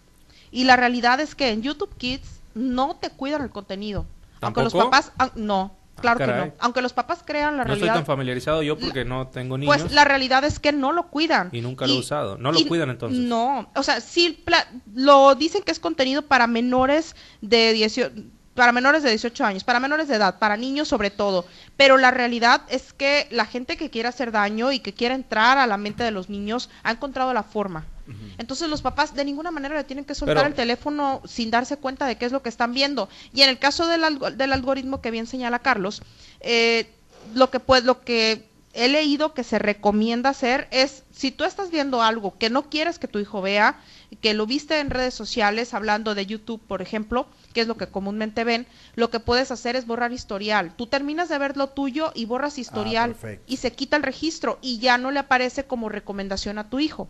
Y 0.51 0.65
la 0.65 0.77
realidad 0.77 1.21
es 1.21 1.35
que 1.35 1.51
en 1.51 1.63
YouTube 1.63 1.95
Kids 1.97 2.42
no 2.55 2.97
te 2.97 3.11
cuidan 3.11 3.43
el 3.43 3.51
contenido. 3.51 4.07
Aunque 4.41 4.63
los 4.63 4.75
papás, 4.75 5.13
no, 5.35 5.77
claro 5.97 6.19
que 6.19 6.27
no. 6.27 6.53
Aunque 6.59 6.83
los 6.83 6.93
papás 6.93 7.23
crean 7.25 7.57
la 7.57 7.65
realidad. 7.65 7.87
No 7.87 7.93
estoy 7.93 7.99
tan 7.99 8.07
familiarizado 8.07 8.63
yo 8.63 8.79
porque 8.79 9.05
no 9.05 9.29
tengo 9.29 9.57
niños. 9.57 9.77
Pues 9.77 9.93
la 9.93 10.05
realidad 10.05 10.45
es 10.45 10.59
que 10.59 10.73
no 10.73 10.93
lo 10.93 11.09
cuidan. 11.09 11.49
Y 11.53 11.61
nunca 11.61 11.87
lo 11.87 11.95
he 11.95 11.99
usado. 11.99 12.39
No 12.39 12.53
lo 12.53 12.61
cuidan 12.67 12.91
entonces. 12.91 13.19
No, 13.19 13.71
o 13.75 13.83
sea, 13.83 14.01
sí 14.01 14.45
lo 14.95 15.35
dicen 15.35 15.63
que 15.63 15.73
es 15.73 15.79
contenido 15.79 16.23
para 16.23 16.47
menores 16.47 17.17
de 17.41 17.73
18 17.73 18.13
para 18.55 18.73
menores 18.73 19.03
de 19.03 19.11
18 19.11 19.45
años, 19.45 19.65
para 19.65 19.81
menores 19.81 20.09
de 20.09 20.17
edad, 20.17 20.39
para 20.39 20.57
niños 20.57 20.89
sobre 20.89 21.11
todo. 21.11 21.47
Pero 21.77 21.97
la 21.97 22.11
realidad 22.11 22.63
es 22.69 22.93
que 22.93 23.27
la 23.31 23.47
gente 23.47 23.77
que 23.77 23.91
quiere 23.91 24.09
hacer 24.09 24.31
daño 24.31 24.73
y 24.73 24.81
que 24.81 24.93
quiere 24.93 25.15
entrar 25.15 25.59
a 25.59 25.67
la 25.67 25.77
mente 25.77 26.05
de 26.05 26.11
los 26.11 26.29
niños 26.29 26.69
ha 26.83 26.91
encontrado 26.91 27.33
la 27.33 27.43
forma. 27.43 27.87
Entonces 28.39 28.69
los 28.69 28.83
papás 28.83 29.15
de 29.15 29.25
ninguna 29.25 29.51
manera 29.51 29.77
le 29.77 29.85
tienen 29.85 30.05
que 30.05 30.15
soltar 30.15 30.47
el 30.47 30.55
teléfono 30.55 31.23
sin 31.25 31.51
darse 31.51 31.77
cuenta 31.77 32.07
de 32.07 32.17
qué 32.17 32.27
es 32.27 32.33
lo 32.33 32.43
que 32.43 32.49
están 32.49 32.75
viendo. 32.75 33.09
Y 33.33 33.43
en 33.43 33.49
el 33.49 33.59
caso 33.59 33.87
del, 33.87 34.03
del 34.37 34.53
algoritmo 34.53 35.01
que 35.01 35.11
bien 35.11 35.27
señala 35.27 35.61
Carlos, 35.61 36.03
eh, 36.41 36.91
lo 37.35 37.51
que 37.51 37.61
pues, 37.61 37.85
lo 37.85 38.03
que 38.03 38.51
he 38.75 38.89
leído 38.89 39.35
que 39.35 39.45
se 39.45 39.59
recomienda 39.59 40.31
hacer 40.31 40.67
es 40.71 41.05
si 41.13 41.31
tú 41.31 41.45
estás 41.45 41.71
viendo 41.71 42.03
algo 42.03 42.37
que 42.39 42.51
no 42.51 42.71
quieres 42.71 42.99
que 42.99 43.09
tu 43.09 43.19
hijo 43.19 43.43
vea, 43.43 43.79
que 44.21 44.35
lo 44.35 44.47
viste 44.47 44.81
en 44.81 44.91
redes 44.91 45.15
sociales, 45.15 45.75
hablando 45.75 46.15
de 46.15 46.27
YouTube, 46.27 46.61
por 46.67 46.81
ejemplo, 46.81 47.27
que 47.53 47.61
es 47.61 47.67
lo 47.67 47.77
que 47.77 47.89
comúnmente 47.89 48.45
ven, 48.45 48.67
lo 48.95 49.11
que 49.11 49.21
puedes 49.21 49.51
hacer 49.51 49.77
es 49.77 49.87
borrar 49.87 50.13
historial. 50.13 50.75
Tú 50.75 50.87
terminas 50.87 51.29
de 51.29 51.39
ver 51.39 51.57
lo 51.57 51.69
tuyo 51.69 52.13
y 52.15 52.25
borras 52.25 52.59
historial 52.59 53.15
ah, 53.23 53.29
y 53.47 53.59
se 53.59 53.73
quita 53.73 53.97
el 53.97 54.03
registro 54.03 54.59
y 54.63 54.79
ya 54.79 54.97
no 54.97 55.11
le 55.11 55.19
aparece 55.19 55.65
como 55.65 55.89
recomendación 55.89 56.59
a 56.59 56.71
tu 56.71 56.81
hijo 56.81 57.09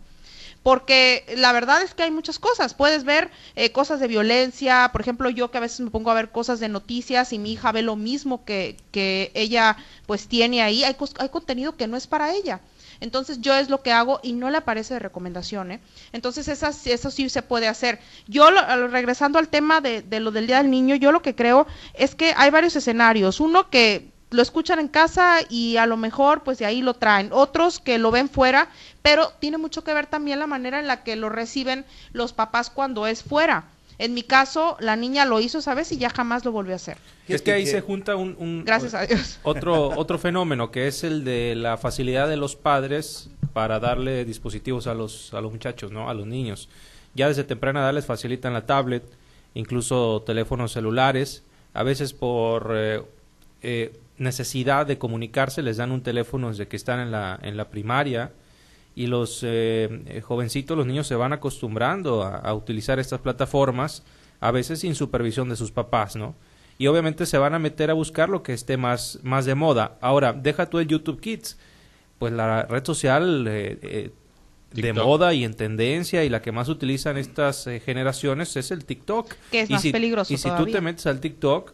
porque 0.63 1.25
la 1.35 1.51
verdad 1.51 1.81
es 1.83 1.93
que 1.93 2.03
hay 2.03 2.11
muchas 2.11 2.39
cosas. 2.39 2.73
Puedes 2.73 3.03
ver 3.03 3.29
eh, 3.55 3.71
cosas 3.71 3.99
de 3.99 4.07
violencia, 4.07 4.89
por 4.91 5.01
ejemplo, 5.01 5.29
yo 5.29 5.51
que 5.51 5.57
a 5.57 5.61
veces 5.61 5.81
me 5.81 5.91
pongo 5.91 6.09
a 6.09 6.15
ver 6.15 6.29
cosas 6.29 6.59
de 6.59 6.69
noticias 6.69 7.33
y 7.33 7.39
mi 7.39 7.51
hija 7.51 7.73
ve 7.73 7.81
lo 7.81 7.97
mismo 7.97 8.45
que, 8.45 8.77
que 8.91 9.31
ella 9.35 9.77
pues 10.07 10.27
tiene 10.27 10.61
ahí, 10.61 10.83
hay, 10.83 10.95
contenido 10.95 11.75
que 11.75 11.87
no 11.87 11.97
es 11.97 12.07
para 12.07 12.33
ella. 12.33 12.61
Entonces 13.01 13.41
yo 13.41 13.53
es 13.53 13.69
lo 13.69 13.81
que 13.81 13.91
hago 13.91 14.21
y 14.23 14.31
no 14.31 14.49
le 14.49 14.57
aparece 14.57 14.93
de 14.93 14.99
recomendación. 15.01 15.73
¿eh? 15.73 15.79
Entonces 16.13 16.47
esas, 16.47 16.87
eso 16.87 17.11
sí 17.11 17.29
se 17.29 17.41
puede 17.41 17.67
hacer. 17.67 17.99
Yo, 18.27 18.49
regresando 18.89 19.39
al 19.39 19.49
tema 19.49 19.81
de, 19.81 20.01
de 20.01 20.21
lo 20.21 20.31
del 20.31 20.47
Día 20.47 20.59
del 20.59 20.71
Niño, 20.71 20.95
yo 20.95 21.11
lo 21.11 21.21
que 21.21 21.35
creo 21.35 21.67
es 21.95 22.15
que 22.15 22.33
hay 22.37 22.49
varios 22.49 22.77
escenarios. 22.77 23.41
Uno 23.41 23.69
que 23.69 24.12
lo 24.33 24.41
escuchan 24.41 24.79
en 24.79 24.87
casa 24.87 25.37
y 25.47 25.77
a 25.77 25.85
lo 25.85 25.95
mejor 25.95 26.43
pues 26.43 26.57
de 26.57 26.65
ahí 26.65 26.81
lo 26.81 26.95
traen. 26.95 27.29
Otros 27.31 27.79
que 27.79 27.97
lo 27.97 28.11
ven 28.11 28.27
fuera, 28.27 28.67
pero 29.01 29.31
tiene 29.39 29.57
mucho 29.57 29.83
que 29.83 29.93
ver 29.93 30.07
también 30.07 30.39
la 30.39 30.47
manera 30.47 30.79
en 30.79 30.87
la 30.87 31.03
que 31.03 31.15
lo 31.15 31.29
reciben 31.29 31.85
los 32.11 32.33
papás 32.33 32.69
cuando 32.69 33.07
es 33.07 33.23
fuera. 33.23 33.65
En 33.99 34.15
mi 34.15 34.23
caso, 34.23 34.75
la 34.79 34.95
niña 34.95 35.23
lo 35.25 35.39
hizo, 35.39 35.61
¿sabes? 35.61 35.91
Y 35.91 35.97
ya 35.97 36.09
jamás 36.09 36.43
lo 36.43 36.51
volvió 36.51 36.73
a 36.73 36.77
hacer. 36.77 36.97
Es 37.27 37.43
que 37.43 37.53
ahí 37.53 37.67
se 37.67 37.81
junta 37.81 38.15
un, 38.15 38.63
Gracias 38.65 38.95
a 38.95 39.05
Dios. 39.05 39.39
Otro, 39.43 39.89
otro 39.89 40.17
fenómeno 40.17 40.71
que 40.71 40.87
es 40.87 41.03
el 41.03 41.23
de 41.23 41.53
la 41.55 41.77
facilidad 41.77 42.27
de 42.27 42.35
los 42.35 42.55
padres 42.55 43.29
para 43.53 43.79
darle 43.79 44.25
dispositivos 44.25 44.87
a 44.87 44.95
los, 44.95 45.33
a 45.33 45.41
los 45.41 45.51
muchachos, 45.51 45.91
¿no? 45.91 46.09
A 46.09 46.13
los 46.15 46.25
niños. 46.25 46.69
Ya 47.13 47.27
desde 47.27 47.43
temprana 47.43 47.81
edad 47.81 47.93
les 47.93 48.07
facilitan 48.07 48.53
la 48.53 48.65
tablet, 48.65 49.03
incluso 49.53 50.23
teléfonos 50.25 50.71
celulares. 50.71 51.43
A 51.75 51.83
veces 51.83 52.13
por 52.13 52.71
eh, 52.75 53.03
eh, 53.61 53.93
necesidad 54.17 54.85
de 54.85 54.97
comunicarse, 54.97 55.61
les 55.61 55.77
dan 55.77 55.91
un 55.91 56.01
teléfono 56.01 56.49
desde 56.49 56.67
que 56.67 56.75
están 56.75 56.99
en 56.99 57.11
la, 57.11 57.39
en 57.41 57.57
la 57.57 57.69
primaria 57.69 58.31
y 58.95 59.07
los 59.07 59.41
eh, 59.43 60.03
eh, 60.05 60.21
jovencitos, 60.21 60.77
los 60.77 60.85
niños 60.85 61.07
se 61.07 61.15
van 61.15 61.33
acostumbrando 61.33 62.23
a, 62.23 62.53
utilizar 62.53 62.99
estas 62.99 63.21
plataformas, 63.21 64.03
a 64.39 64.51
veces 64.51 64.79
sin 64.79 64.93
supervisión 64.93 65.49
de 65.49 65.55
sus 65.55 65.71
papás, 65.71 66.15
¿no? 66.15 66.35
Y 66.77 66.87
obviamente 66.87 67.25
se 67.25 67.37
van 67.37 67.53
a 67.53 67.59
meter 67.59 67.89
a 67.89 67.93
buscar 67.93 68.29
lo 68.29 68.43
que 68.43 68.53
esté 68.53 68.77
más, 68.77 69.19
más 69.23 69.45
de 69.45 69.55
moda. 69.55 69.97
Ahora, 70.01 70.33
deja 70.33 70.69
tú 70.69 70.79
el 70.79 70.87
YouTube 70.87 71.21
Kids, 71.21 71.57
pues 72.19 72.33
la 72.33 72.63
red 72.63 72.83
social 72.85 73.45
eh, 73.47 74.11
de 74.71 74.93
moda 74.93 75.33
y 75.33 75.43
en 75.43 75.53
tendencia 75.53 76.23
y 76.23 76.29
la 76.29 76.41
que 76.41 76.51
más 76.51 76.69
utilizan 76.69 77.17
estas 77.17 77.69
generaciones 77.85 78.55
es 78.57 78.71
el 78.71 78.85
TikTok. 78.85 79.33
Que 79.51 79.61
es 79.61 79.69
más 79.69 79.85
peligroso. 79.85 80.33
Y 80.33 80.37
si 80.37 80.49
tú 80.51 80.65
te 80.65 80.81
metes 80.81 81.05
al 81.05 81.19
TikTok, 81.19 81.73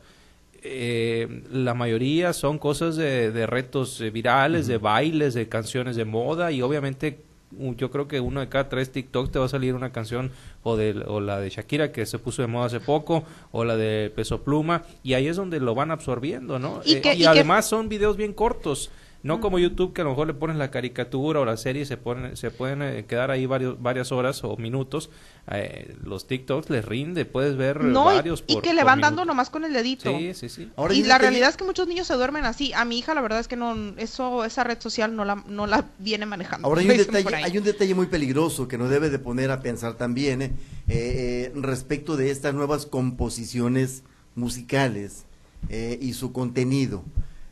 eh, 0.64 1.44
la 1.52 1.74
mayoría 1.74 2.34
son 2.34 2.58
cosas 2.58 2.96
de, 2.96 3.46
retos 3.48 4.02
eh, 4.02 4.10
virales, 4.10 4.68
de 4.68 4.78
bailes, 4.78 5.34
de 5.34 5.48
canciones 5.48 5.96
de 5.96 6.06
moda 6.06 6.52
y 6.52 6.62
obviamente 6.62 7.20
yo 7.52 7.90
creo 7.90 8.08
que 8.08 8.20
uno 8.20 8.42
de 8.42 8.50
cada 8.50 8.70
tres 8.70 8.92
TikToks 8.92 9.32
te 9.32 9.40
va 9.40 9.46
a 9.46 9.50
salir 9.50 9.74
una 9.74 9.92
canción 9.92 10.32
o, 10.64 10.78
de, 10.78 11.04
o 11.08 11.20
la 11.20 11.40
de 11.40 11.50
Shakira 11.50 11.92
que 11.92 12.06
se 12.06 12.20
puso 12.20 12.42
de 12.42 12.48
moda 12.48 12.68
hace 12.68 12.80
poco 12.80 13.24
o 13.52 13.64
la 13.64 13.76
de 13.76 14.12
Peso 14.16 14.44
Pluma 14.44 14.84
y 15.04 15.14
ahí 15.14 15.28
es 15.28 15.36
donde 15.36 15.60
lo 15.60 15.74
van 15.74 15.92
absorbiendo, 15.92 16.60
¿no? 16.60 16.82
Y, 16.86 16.96
eh, 16.96 17.28
además 17.28 17.68
son 17.68 17.90
videos 17.90 18.18
bien 18.18 18.34
cortos. 18.34 18.92
No 19.22 19.42
como 19.42 19.60
YouTube 19.60 19.92
que 19.92 20.02
a 20.02 20.06
lo 20.06 20.12
mejor 20.12 20.28
le 20.28 20.34
pones 20.34 20.56
la 20.56 20.72
caricatura 20.72 21.42
o 21.42 21.46
la 21.46 21.58
serie 21.58 21.82
y 21.82 21.86
se, 21.86 21.98
ponen, 21.98 22.38
se 22.38 22.52
pueden 22.52 22.82
eh, 22.82 23.06
quedar 23.06 23.32
ahí 23.32 23.46
varios, 23.46 23.82
varias 23.82 24.14
horas 24.14 24.46
o 24.46 24.56
minutos. 24.56 25.10
Eh, 25.52 25.94
los 26.04 26.26
TikToks 26.26 26.70
les 26.70 26.86
rinde, 26.86 27.26
puedes 27.26 27.58
ver 27.58 27.80
varios. 27.80 28.46
Y, 28.48 28.54
y 28.54 28.62
que 28.62 28.74
le 28.74 28.86
van 28.86 29.02
dando 29.02 29.26
nomás 29.26 29.50
con 29.50 29.66
el 29.66 29.74
dedito. 29.74 30.10
Sí, 30.18 30.34
sí, 30.34 30.48
sí. 30.48 30.72
y 30.92 31.04
la 31.04 31.18
realidad 31.18 31.50
es 31.50 31.58
que 31.58 31.66
muchos 31.66 31.88
niños 31.88 32.08
se 32.08 32.14
duermen 32.14 32.46
así. 32.46 32.72
A 32.72 32.86
mi 32.86 33.00
hija 33.00 33.14
la 33.14 33.20
verdad 33.22 33.40
es 33.40 33.50
que 33.50 33.58
no 33.58 33.76
eso 33.98 34.46
esa 34.46 34.64
red 34.64 34.80
social 34.80 35.14
no 35.14 35.26
la, 35.26 35.44
no 35.48 35.68
la 35.68 35.86
viene 36.00 36.26
manejando. 36.26 36.66
Ahora 36.66 36.80
hay 36.82 36.90
un, 36.90 36.98
detalle, 36.98 37.36
hay 37.36 37.58
un 37.58 37.64
detalle 37.66 37.96
muy 37.96 38.08
peligroso 38.08 38.70
que 38.70 38.78
nos 38.78 38.90
debe 38.90 39.10
de 39.10 39.20
poner 39.20 39.52
a 39.52 39.60
pensar 39.60 39.96
también 39.96 40.58
eh, 40.88 41.52
respecto 41.56 42.16
de 42.16 42.32
estas 42.32 42.54
nuevas 42.54 42.86
composiciones 42.86 44.04
musicales 44.36 45.26
y 45.70 46.14
su 46.14 46.32
contenido. 46.32 47.04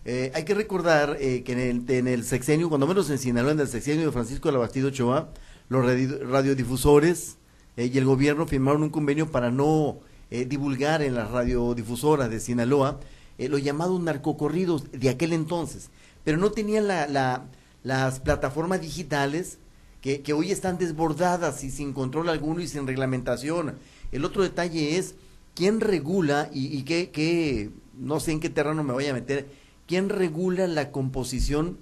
Eh, 0.10 0.32
hay 0.34 0.46
que 0.46 0.54
recordar 0.54 1.18
eh, 1.20 1.44
que 1.44 1.52
en 1.52 1.60
el, 1.60 1.92
en 1.92 2.08
el 2.08 2.24
sexenio, 2.24 2.70
cuando 2.70 2.88
menos 2.88 3.10
en 3.10 3.18
Sinaloa, 3.18 3.52
en 3.52 3.60
el 3.60 3.68
sexenio 3.68 4.06
de 4.06 4.12
Francisco 4.14 4.48
de 4.48 4.54
la 4.54 4.60
Bastida 4.60 4.88
Ochoa, 4.88 5.34
los 5.68 5.86
radiodifusores 5.86 7.36
eh, 7.76 7.92
y 7.94 7.98
el 7.98 8.06
gobierno 8.06 8.48
firmaron 8.48 8.84
un 8.84 8.90
convenio 8.90 9.30
para 9.30 9.52
no 9.52 10.00
divulgar 10.30 11.02
en 11.02 11.16
las 11.16 11.32
radiodifusoras 11.32 12.30
de 12.30 12.42
Sinaloa 12.42 13.00
los 13.38 13.64
llamados 13.64 14.02
narcocorridos 14.02 14.92
de 14.92 15.10
aquel 15.10 15.32
entonces, 15.32 15.90
pero 16.26 16.38
no 16.38 16.52
tenían 16.52 16.86
la, 16.88 17.46
las 17.84 18.20
plataformas 18.20 18.82
digitales 18.82 19.58
que, 20.02 20.34
hoy 20.34 20.52
están 20.52 20.78
desbordadas 20.78 21.64
y 21.64 21.72
sin 21.72 21.94
control 21.94 22.28
alguno 22.28 22.60
y 22.60 22.68
sin 22.68 22.88
reglamentación. 22.88 23.76
El 24.12 24.26
otro 24.26 24.44
detalle 24.44 24.98
es 24.98 25.16
quién 25.56 25.80
regula 25.80 26.50
y, 26.54 26.78
y 26.78 26.84
qué, 26.84 27.10
qué, 27.10 27.70
no 27.98 28.20
sé 28.20 28.34
en 28.34 28.42
qué 28.42 28.50
terreno 28.50 28.84
me 28.84 28.92
voy 28.92 29.06
a 29.08 29.14
meter, 29.14 29.48
¿Quién 29.88 30.10
regula 30.10 30.68
la 30.68 30.92
composición 30.92 31.78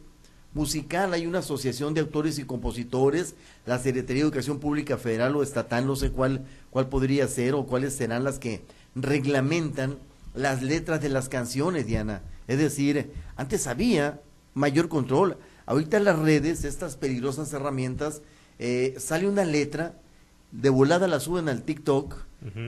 musical? 0.54 1.14
Hay 1.14 1.26
una 1.26 1.40
asociación 1.40 1.96
de 1.96 2.02
autores 2.02 2.38
y 2.38 2.46
compositores, 2.46 3.34
la 3.66 3.80
Secretaría 3.80 4.22
de 4.22 4.30
Educación 4.30 4.60
Pública 4.60 4.98
Federal 4.98 5.36
o 5.36 5.42
Estatal, 5.42 5.88
no 5.88 5.96
sé 5.96 6.12
cuál, 6.12 6.46
cuál 6.70 6.88
podría 6.88 7.28
ser 7.28 7.56
o 7.56 7.66
cuáles 7.66 7.96
serán 7.96 8.24
las 8.24 8.38
que 8.38 8.62
reglamentan 8.94 9.98
las 10.36 10.62
letras 10.62 11.02
de 11.02 11.10
las 11.10 11.30
canciones, 11.30 11.88
Diana. 11.88 12.22
Es 12.48 12.60
decir, 12.60 13.12
antes 13.38 13.66
había 13.66 14.22
mayor 14.54 14.88
control. 14.88 15.38
Ahorita 15.66 16.00
las 16.00 16.20
redes, 16.20 16.64
estas 16.64 16.98
peligrosas 16.98 17.52
herramientas, 17.54 18.22
eh, 18.60 18.94
sale 19.00 19.28
una 19.28 19.46
letra, 19.46 19.96
de 20.52 20.70
volada 20.70 21.08
la 21.08 21.20
suben 21.20 21.50
al 21.50 21.64
TikTok 21.64 22.16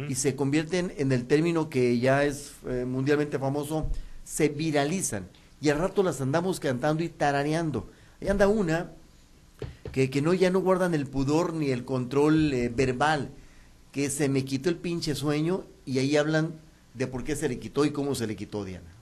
y 0.10 0.16
se 0.16 0.36
convierten 0.36 0.92
en 0.98 1.12
el 1.12 1.28
término 1.28 1.70
que 1.70 2.00
ya 2.00 2.24
es 2.24 2.54
eh, 2.68 2.86
mundialmente 2.86 3.38
famoso, 3.38 3.88
se 4.28 4.50
viralizan 4.50 5.28
y 5.62 5.70
al 5.70 5.80
rato 5.80 6.04
las 6.04 6.20
andamos 6.20 6.60
cantando 6.60 7.02
y 7.04 7.10
tarareando. 7.10 7.90
Ahí 8.22 8.28
anda 8.28 8.48
una 8.48 8.92
que, 9.92 10.10
que 10.10 10.22
no 10.22 10.34
ya 10.34 10.50
no 10.50 10.60
guardan 10.60 10.94
el 10.94 11.08
pudor 11.08 11.54
ni 11.54 11.72
el 11.72 11.86
control 11.86 12.54
eh, 12.54 12.70
verbal, 12.70 13.30
que 13.92 14.10
se 14.10 14.28
me 14.28 14.44
quitó 14.44 14.70
el 14.70 14.76
pinche 14.76 15.16
sueño 15.16 15.64
y 15.86 16.00
ahí 16.00 16.18
hablan 16.18 16.54
de 16.94 17.08
por 17.08 17.24
qué 17.24 17.36
se 17.36 17.48
le 17.48 17.58
quitó 17.58 17.86
y 17.86 17.92
cómo 17.92 18.16
se 18.16 18.28
le 18.28 18.36
quitó 18.36 18.66
Diana. 18.66 18.97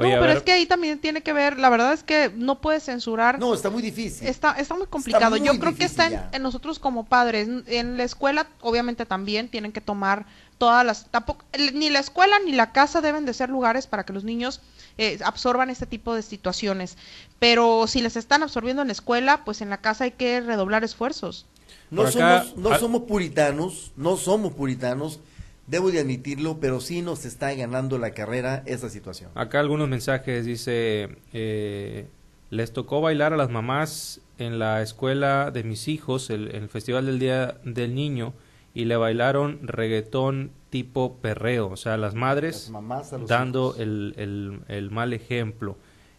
No, 0.00 0.20
pero 0.20 0.32
es 0.32 0.42
que 0.42 0.52
ahí 0.52 0.66
también 0.66 0.98
tiene 0.98 1.22
que 1.22 1.32
ver, 1.32 1.58
la 1.58 1.68
verdad 1.68 1.92
es 1.92 2.02
que 2.02 2.30
no 2.34 2.60
puedes 2.60 2.84
censurar. 2.84 3.38
No, 3.38 3.54
está 3.54 3.70
muy 3.70 3.82
difícil. 3.82 4.26
Está, 4.26 4.52
está 4.52 4.74
muy 4.74 4.86
complicado. 4.86 5.36
Yo 5.36 5.58
creo 5.58 5.74
que 5.74 5.84
está 5.84 6.30
en, 6.32 6.42
nosotros 6.42 6.78
como 6.78 7.04
padres. 7.04 7.48
En 7.66 7.96
la 7.96 8.04
escuela, 8.04 8.48
obviamente 8.60 9.06
también 9.06 9.48
tienen 9.48 9.72
que 9.72 9.80
tomar 9.80 10.26
todas 10.58 10.84
las, 10.84 11.06
tampoco, 11.10 11.44
ni 11.72 11.88
la 11.88 12.00
escuela 12.00 12.38
ni 12.44 12.52
la 12.52 12.72
casa 12.72 13.00
deben 13.00 13.24
de 13.24 13.32
ser 13.32 13.48
lugares 13.48 13.86
para 13.86 14.04
que 14.04 14.12
los 14.12 14.24
niños 14.24 14.60
eh, 14.98 15.18
absorban 15.24 15.70
este 15.70 15.86
tipo 15.86 16.14
de 16.14 16.22
situaciones. 16.22 16.96
Pero 17.38 17.86
si 17.86 18.02
les 18.02 18.16
están 18.16 18.42
absorbiendo 18.42 18.82
en 18.82 18.88
la 18.88 18.92
escuela, 18.92 19.44
pues 19.44 19.62
en 19.62 19.70
la 19.70 19.78
casa 19.78 20.04
hay 20.04 20.12
que 20.12 20.40
redoblar 20.40 20.84
esfuerzos. 20.84 21.46
No, 21.90 22.10
somos, 22.10 22.56
no 22.56 22.78
somos 22.78 23.02
puritanos, 23.02 23.92
no 23.96 24.16
somos 24.16 24.52
puritanos, 24.52 25.18
debo 25.70 25.90
de 25.92 26.00
admitirlo, 26.00 26.58
pero 26.60 26.80
sí 26.80 27.00
nos 27.00 27.24
está 27.24 27.54
ganando 27.54 27.96
la 27.96 28.10
carrera 28.10 28.62
esa 28.66 28.90
situación. 28.90 29.30
Acá 29.34 29.60
algunos 29.60 29.88
mensajes, 29.88 30.44
dice, 30.44 31.16
eh, 31.32 32.08
les 32.50 32.72
tocó 32.72 33.00
bailar 33.00 33.32
a 33.32 33.36
las 33.36 33.50
mamás 33.50 34.20
en 34.38 34.58
la 34.58 34.82
escuela 34.82 35.52
de 35.52 35.62
mis 35.62 35.86
hijos, 35.86 36.28
el, 36.30 36.54
el 36.54 36.68
Festival 36.68 37.06
del 37.06 37.20
Día 37.20 37.60
del 37.64 37.94
Niño, 37.94 38.34
y 38.74 38.84
le 38.84 38.96
bailaron 38.96 39.60
reggaetón 39.62 40.50
tipo 40.70 41.16
perreo, 41.16 41.68
o 41.68 41.76
sea, 41.76 41.96
las 41.96 42.14
madres 42.14 42.70
dando 43.26 43.74
el, 43.78 44.62
el, 44.68 44.90
mal 44.90 45.12
ejemplo. 45.12 45.76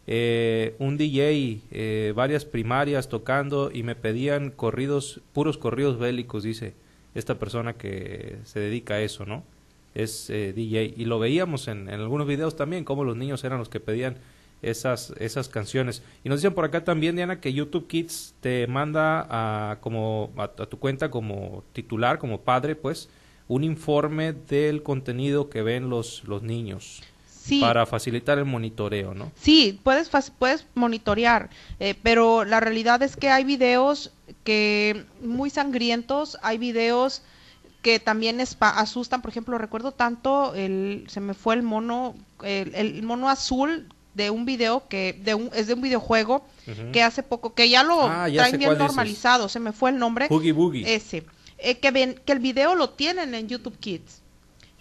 Eh, 0.08 0.76
un 0.80 0.98
DJ, 0.98 1.62
eh, 1.72 2.14
varias 2.16 2.44
primarias 2.44 3.08
tocando 3.08 3.72
y 3.72 3.84
me 3.84 3.96
pedían 3.96 4.50
corridos, 4.50 5.22
puros 5.34 5.58
corridos 5.58 6.00
bélicos, 6.00 6.44
dice 6.44 6.74
esta 7.16 7.40
persona 7.40 7.74
que 7.74 8.38
se 8.44 8.60
dedica 8.60 8.96
a 8.96 9.02
eso, 9.02 9.26
¿no? 9.26 9.44
Es 9.94 10.30
eh, 10.30 10.54
DJ. 10.54 10.94
Y 10.96 11.06
lo 11.06 11.20
veíamos 11.20 11.68
en, 11.68 11.90
algunos 11.90 12.28
videos 12.28 12.56
también, 12.56 12.84
como 12.84 13.04
los 13.04 13.18
niños 13.18 13.44
eran 13.44 13.60
los 13.60 13.70
que 13.70 13.80
pedían 13.80 14.18
esas, 14.62 15.14
esas 15.20 15.50
canciones. 15.50 16.04
Y 16.24 16.30
nos 16.30 16.40
dicen 16.40 16.54
por 16.54 16.66
acá 16.66 16.84
también, 16.84 17.16
Diana, 17.16 17.42
que 17.42 17.54
YouTube 17.54 17.88
Kids 17.88 18.36
te 18.40 18.68
manda 18.68 19.28
a, 19.30 19.80
como, 19.82 20.32
a, 20.38 20.48
tu 20.48 20.80
cuenta 20.80 21.12
como 21.12 21.64
titular, 21.74 22.20
como 22.20 22.42
padre, 22.42 22.76
pues, 22.76 23.10
un 23.48 23.64
informe 23.64 24.34
del 24.34 24.84
contenido 24.84 25.50
que 25.50 25.62
ven 25.62 25.90
los, 25.90 26.24
los 26.26 26.42
niños. 26.42 27.04
Para 27.60 27.86
facilitar 27.86 28.38
el 28.38 28.46
monitoreo, 28.46 29.14
¿no? 29.14 29.32
Sí, 29.36 29.80
puedes, 29.84 30.10
puedes 30.38 30.66
monitorear, 30.76 31.50
eh, 31.80 31.96
pero 32.02 32.46
la 32.46 32.60
realidad 32.60 33.02
es 33.02 33.16
que 33.16 33.30
hay 33.30 33.44
videos 33.44 34.12
que 34.44 35.06
muy 35.22 35.50
sangrientos, 35.50 36.38
hay 36.42 36.58
videos 36.58 37.24
que 37.82 38.00
también 38.00 38.40
asustan, 38.60 39.22
por 39.22 39.32
ejemplo, 39.32 39.58
recuerdo 39.58 39.92
tanto, 39.92 40.54
el, 40.54 41.06
se 41.08 41.20
me 41.20 41.34
fue 41.34 41.56
el 41.56 41.64
mono, 41.64 42.16
el 42.44 43.02
mono 43.02 43.28
azul 43.28 43.88
de 44.14 44.30
un 44.30 44.46
video 44.46 44.88
que 44.88 45.20
de 45.24 45.34
un, 45.34 45.50
es 45.54 45.68
de 45.68 45.74
un 45.74 45.82
videojuego 45.82 46.46
que 46.92 47.02
hace 47.02 47.24
poco 47.24 47.54
que 47.54 47.70
ya 47.70 47.84
lo 47.84 48.04
ah, 48.04 48.28
traen 48.34 48.58
bien 48.58 48.78
normalizado 48.78 49.50
se 49.50 49.60
me 49.60 49.72
fue 49.72 49.92
el 49.92 49.98
nombre. 49.98 50.28
Ese. 50.86 51.26
Eh, 51.58 51.78
que 51.78 51.92
ven 51.92 52.20
que 52.26 52.32
el 52.34 52.40
video 52.40 52.76
lo 52.76 52.90
tienen 52.90 53.36
en 53.36 53.48
YouTube 53.48 53.78
Kids 53.78 54.22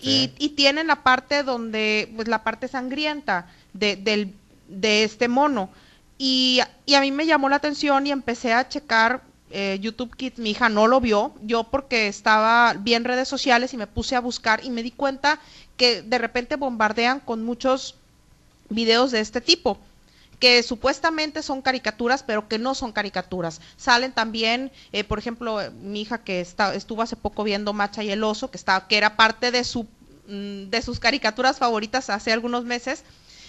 y, 0.00 0.32
y, 0.38 0.50
tienen 0.50 0.86
la 0.86 1.02
parte 1.02 1.42
donde 1.42 2.10
pues 2.16 2.28
la 2.28 2.42
parte 2.42 2.68
sangrienta 2.68 3.46
de, 3.72 3.96
del, 3.96 4.34
de 4.68 5.04
este 5.04 5.28
mono. 5.28 5.70
Y, 6.18 6.60
y, 6.86 6.94
a 6.94 7.00
mí 7.00 7.12
me 7.12 7.26
llamó 7.26 7.48
la 7.48 7.56
atención 7.56 8.06
y 8.06 8.10
empecé 8.10 8.52
a 8.52 8.68
checar 8.68 9.22
eh, 9.50 9.78
YouTube 9.80 10.16
Kids. 10.16 10.38
Mi 10.38 10.50
hija 10.50 10.68
no 10.68 10.86
lo 10.86 11.00
vio. 11.00 11.34
Yo 11.42 11.64
porque 11.64 12.08
estaba 12.08 12.74
bien 12.74 13.04
redes 13.04 13.28
sociales 13.28 13.74
y 13.74 13.76
me 13.76 13.86
puse 13.86 14.16
a 14.16 14.20
buscar 14.20 14.64
y 14.64 14.70
me 14.70 14.82
di 14.82 14.90
cuenta 14.90 15.40
que 15.76 16.02
de 16.02 16.18
repente 16.18 16.56
bombardean 16.56 17.20
con 17.20 17.44
muchos 17.44 17.96
videos 18.68 19.10
de 19.10 19.20
este 19.20 19.40
tipo 19.40 19.78
que 20.40 20.62
supuestamente 20.62 21.42
son 21.42 21.60
caricaturas, 21.60 22.22
pero 22.22 22.48
que 22.48 22.58
no 22.58 22.74
son 22.74 22.92
caricaturas. 22.92 23.60
Salen 23.76 24.12
también, 24.12 24.72
eh, 24.90 25.04
por 25.04 25.18
ejemplo, 25.18 25.58
mi 25.82 26.00
hija 26.00 26.24
que 26.24 26.40
está, 26.40 26.74
estuvo 26.74 27.02
hace 27.02 27.14
poco 27.14 27.44
viendo 27.44 27.74
Macha 27.74 28.02
y 28.02 28.10
el 28.10 28.24
oso, 28.24 28.50
que, 28.50 28.56
está, 28.56 28.88
que 28.88 28.96
era 28.96 29.16
parte 29.16 29.50
de, 29.50 29.62
su, 29.64 29.86
mm, 30.26 30.70
de 30.70 30.82
sus 30.82 30.98
caricaturas 30.98 31.58
favoritas 31.58 32.08
hace 32.08 32.32
algunos 32.32 32.64
meses, 32.64 33.04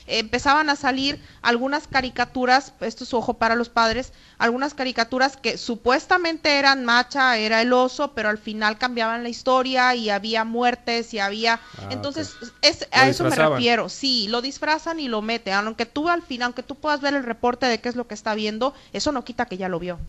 empezaban 0.07 0.69
a 0.69 0.75
salir 0.75 1.21
algunas 1.41 1.87
caricaturas, 1.87 2.73
esto 2.81 3.03
es 3.03 3.13
ojo 3.13 3.35
para 3.35 3.55
los 3.55 3.69
padres, 3.69 4.13
algunas 4.37 4.73
caricaturas 4.73 5.37
que 5.37 5.57
supuestamente 5.57 6.57
eran 6.57 6.85
macha, 6.85 7.37
era 7.37 7.61
el 7.61 7.73
oso, 7.73 8.13
pero 8.13 8.29
al 8.29 8.37
final 8.37 8.77
cambiaban 8.77 9.23
la 9.23 9.29
historia 9.29 9.95
y 9.95 10.09
había 10.09 10.43
muertes 10.43 11.13
y 11.13 11.19
había... 11.19 11.59
Ah, 11.77 11.89
entonces, 11.91 12.35
es, 12.61 12.87
a 12.91 13.07
eso 13.07 13.23
me 13.23 13.35
refiero, 13.35 13.89
sí, 13.89 14.27
lo 14.29 14.41
disfrazan 14.41 14.99
y 14.99 15.07
lo 15.07 15.21
meten, 15.21 15.53
aunque 15.53 15.85
tú 15.85 16.09
al 16.09 16.21
final, 16.21 16.47
aunque 16.47 16.63
tú 16.63 16.75
puedas 16.75 17.01
ver 17.01 17.13
el 17.13 17.23
reporte 17.23 17.65
de 17.65 17.79
qué 17.79 17.89
es 17.89 17.95
lo 17.95 18.07
que 18.07 18.13
está 18.13 18.35
viendo, 18.35 18.73
eso 18.93 19.11
no 19.11 19.23
quita 19.23 19.45
que 19.45 19.57
ya 19.57 19.69
lo 19.69 19.79
vio. 19.79 19.99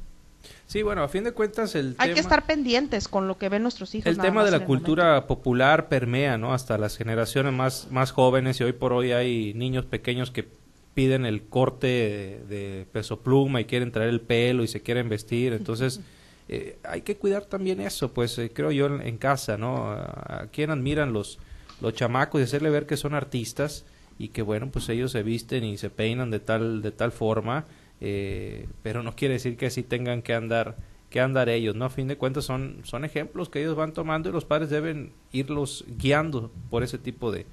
Sí, 0.72 0.82
bueno, 0.82 1.02
a 1.02 1.08
fin 1.08 1.22
de 1.22 1.32
cuentas 1.32 1.74
el 1.74 1.94
Hay 1.98 2.14
que 2.14 2.20
estar 2.20 2.46
pendientes 2.46 3.06
con 3.06 3.28
lo 3.28 3.36
que 3.36 3.50
ven 3.50 3.60
nuestros 3.60 3.94
hijos. 3.94 4.06
El 4.06 4.16
tema 4.16 4.42
de 4.42 4.50
la 4.50 4.64
cultura 4.64 5.26
popular 5.26 5.90
permea, 5.90 6.38
¿no? 6.38 6.54
Hasta 6.54 6.78
las 6.78 6.96
generaciones 6.96 7.52
más, 7.52 7.88
más 7.90 8.10
jóvenes 8.10 8.58
y 8.58 8.64
hoy 8.64 8.72
por 8.72 8.94
hoy 8.94 9.12
hay 9.12 9.52
niños 9.52 9.84
pequeños 9.84 10.30
que 10.30 10.48
piden 10.94 11.26
el 11.26 11.42
corte 11.42 12.40
de, 12.48 12.86
peso 12.90 13.20
pluma 13.20 13.60
y 13.60 13.66
quieren 13.66 13.92
traer 13.92 14.08
el 14.08 14.22
pelo 14.22 14.62
y 14.62 14.66
se 14.66 14.80
quieren 14.80 15.10
vestir, 15.10 15.52
entonces 15.52 16.00
eh, 16.48 16.78
hay 16.84 17.02
que 17.02 17.18
cuidar 17.18 17.44
también 17.44 17.78
eso, 17.78 18.14
pues 18.14 18.38
eh, 18.38 18.50
creo 18.50 18.70
yo 18.70 18.86
en, 18.86 19.18
casa, 19.18 19.58
¿no? 19.58 19.90
A, 19.90 20.46
quien 20.52 20.70
admiran 20.70 21.12
los, 21.12 21.38
los 21.82 21.92
chamacos 21.92 22.40
y 22.40 22.44
hacerle 22.44 22.70
ver 22.70 22.86
que 22.86 22.96
son 22.96 23.12
artistas 23.12 23.84
y 24.18 24.28
que 24.28 24.40
bueno, 24.40 24.70
pues 24.72 24.88
ellos 24.88 25.12
se 25.12 25.22
visten 25.22 25.64
y 25.64 25.76
se 25.76 25.90
peinan 25.90 26.30
de 26.30 26.40
tal, 26.40 26.80
de 26.80 26.92
tal 26.92 27.12
forma 27.12 27.66
eh, 28.04 28.66
pero 28.82 29.04
no 29.04 29.14
quiere 29.14 29.34
decir 29.34 29.56
que 29.56 29.66
así 29.66 29.84
tengan 29.84 30.22
que 30.22 30.34
andar 30.34 30.76
que 31.08 31.20
andar 31.20 31.48
ellos, 31.50 31.76
¿no? 31.76 31.84
A 31.84 31.90
fin 31.90 32.08
de 32.08 32.16
cuentas 32.16 32.44
son, 32.46 32.80
son 32.84 33.04
ejemplos 33.04 33.50
que 33.50 33.60
ellos 33.60 33.76
van 33.76 33.92
tomando 33.92 34.30
y 34.30 34.32
los 34.32 34.46
padres 34.46 34.70
deben 34.70 35.12
irlos 35.30 35.84
guiando 35.86 36.50
por 36.70 36.82
ese 36.82 36.96
tipo 36.96 37.30
de, 37.30 37.44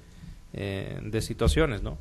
eh, 0.54 0.98
de 1.02 1.20
situaciones, 1.20 1.82
¿no? 1.82 1.98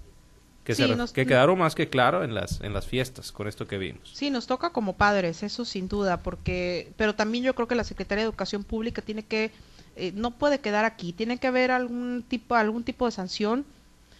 Que, 0.64 0.74
que 1.14 1.26
quedaron 1.26 1.60
más 1.60 1.76
que 1.76 1.90
claro 1.90 2.24
en 2.24 2.34
las, 2.34 2.62
en 2.62 2.74
las 2.74 2.88
fiestas 2.88 3.32
con 3.32 3.48
esto 3.48 3.68
que 3.68 3.78
vimos. 3.78 4.10
Sí, 4.14 4.30
nos 4.30 4.48
toca 4.48 4.70
como 4.70 4.94
padres, 4.94 5.44
eso 5.44 5.66
sin 5.66 5.90
duda, 5.90 6.24
porque, 6.24 6.92
pero 6.96 7.14
también 7.14 7.44
yo 7.44 7.54
creo 7.56 7.68
que 7.68 7.76
la 7.76 7.84
Secretaría 7.84 8.24
de 8.24 8.30
Educación 8.30 8.64
Pública 8.64 9.02
tiene 9.02 9.24
que, 9.24 9.52
eh, 9.96 10.12
no 10.16 10.32
puede 10.32 10.60
quedar 10.60 10.86
aquí, 10.86 11.12
tiene 11.12 11.40
que 11.40 11.48
haber 11.48 11.72
algún 11.72 12.24
tipo, 12.28 12.56
algún 12.56 12.84
tipo 12.84 13.06
de 13.06 13.12
sanción 13.12 13.66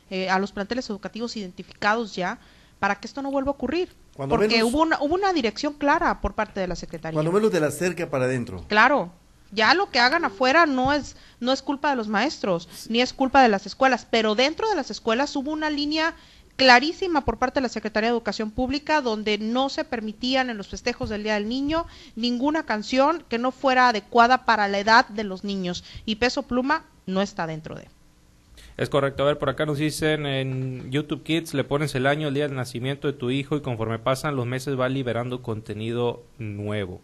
eh, 0.10 0.30
a 0.30 0.40
los 0.40 0.52
planteles 0.52 0.90
educativos 0.90 1.38
identificados 1.38 2.16
ya 2.16 2.40
para 2.80 3.00
que 3.00 3.08
esto 3.08 3.22
no 3.22 3.32
vuelva 3.32 3.52
a 3.52 3.54
ocurrir. 3.54 3.90
Porque 4.28 4.64
hubo, 4.64 4.82
una, 4.82 5.02
hubo 5.02 5.16
una 5.16 5.32
dirección 5.34 5.74
clara 5.74 6.20
por 6.22 6.34
parte 6.34 6.60
de 6.60 6.68
la 6.68 6.76
Secretaría. 6.76 7.16
Cuando 7.16 7.32
menos 7.32 7.52
de 7.52 7.60
la 7.60 7.72
cerca 7.72 8.10
para 8.10 8.26
adentro. 8.26 8.66
Claro, 8.68 9.12
ya 9.52 9.74
lo 9.74 9.90
que 9.90 10.00
hagan 10.00 10.26
afuera 10.26 10.66
no 10.66 10.94
es 10.94 11.16
no 11.40 11.52
es 11.52 11.62
culpa 11.62 11.90
de 11.90 11.96
los 11.96 12.08
maestros 12.08 12.68
ni 12.90 13.02
es 13.02 13.14
culpa 13.14 13.42
de 13.42 13.50
las 13.50 13.66
escuelas 13.66 14.06
pero 14.10 14.36
dentro 14.36 14.70
de 14.70 14.76
las 14.76 14.92
escuelas 14.92 15.36
hubo 15.36 15.52
una 15.52 15.70
línea 15.70 16.14
clarísima 16.56 17.22
por 17.22 17.38
parte 17.38 17.60
de 17.60 17.64
la 17.64 17.70
Secretaría 17.70 18.10
de 18.10 18.14
Educación 18.14 18.52
Pública 18.52 19.02
donde 19.02 19.38
no 19.38 19.70
se 19.70 19.86
permitían 19.86 20.50
en 20.50 20.58
los 20.58 20.68
festejos 20.68 21.10
del 21.10 21.24
Día 21.24 21.36
del 21.36 21.48
Niño 21.48 21.88
ninguna 22.16 22.64
canción 22.64 23.24
que 23.28 23.40
no 23.40 23.52
fuera 23.52 23.90
adecuada 23.90 24.46
para 24.46 24.68
la 24.68 24.80
edad 24.80 25.08
de 25.08 25.24
los 25.24 25.44
niños 25.44 25.84
y 26.06 26.18
Peso 26.18 26.44
Pluma 26.44 26.86
no 27.08 27.22
está 27.22 27.48
dentro 27.48 27.76
de. 27.76 27.88
Es 28.80 28.90
correcto. 28.90 29.24
A 29.24 29.26
ver, 29.26 29.38
por 29.38 29.50
acá 29.50 29.66
nos 29.66 29.78
dicen 29.78 30.26
en 30.26 30.90
YouTube 30.90 31.24
Kids, 31.24 31.54
le 31.54 31.66
pones 31.66 31.96
el 31.96 32.08
año, 32.08 32.30
el 32.30 32.34
día 32.34 32.48
de 32.48 32.56
nacimiento 32.56 33.08
de 33.08 33.14
tu 33.14 33.30
hijo 33.30 33.58
y 33.58 33.62
conforme 33.62 34.00
pasan 34.00 34.38
los 34.38 34.46
meses 34.46 34.80
va 34.80 34.88
liberando 34.88 35.42
contenido 35.42 36.24
nuevo. 36.38 37.02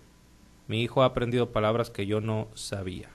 Mi 0.69 0.81
hijo 0.81 1.03
ha 1.03 1.07
aprendido 1.07 1.51
palabras 1.51 1.89
que 1.89 2.05
yo 2.05 2.21
no 2.21 2.47
sabía. 2.53 3.09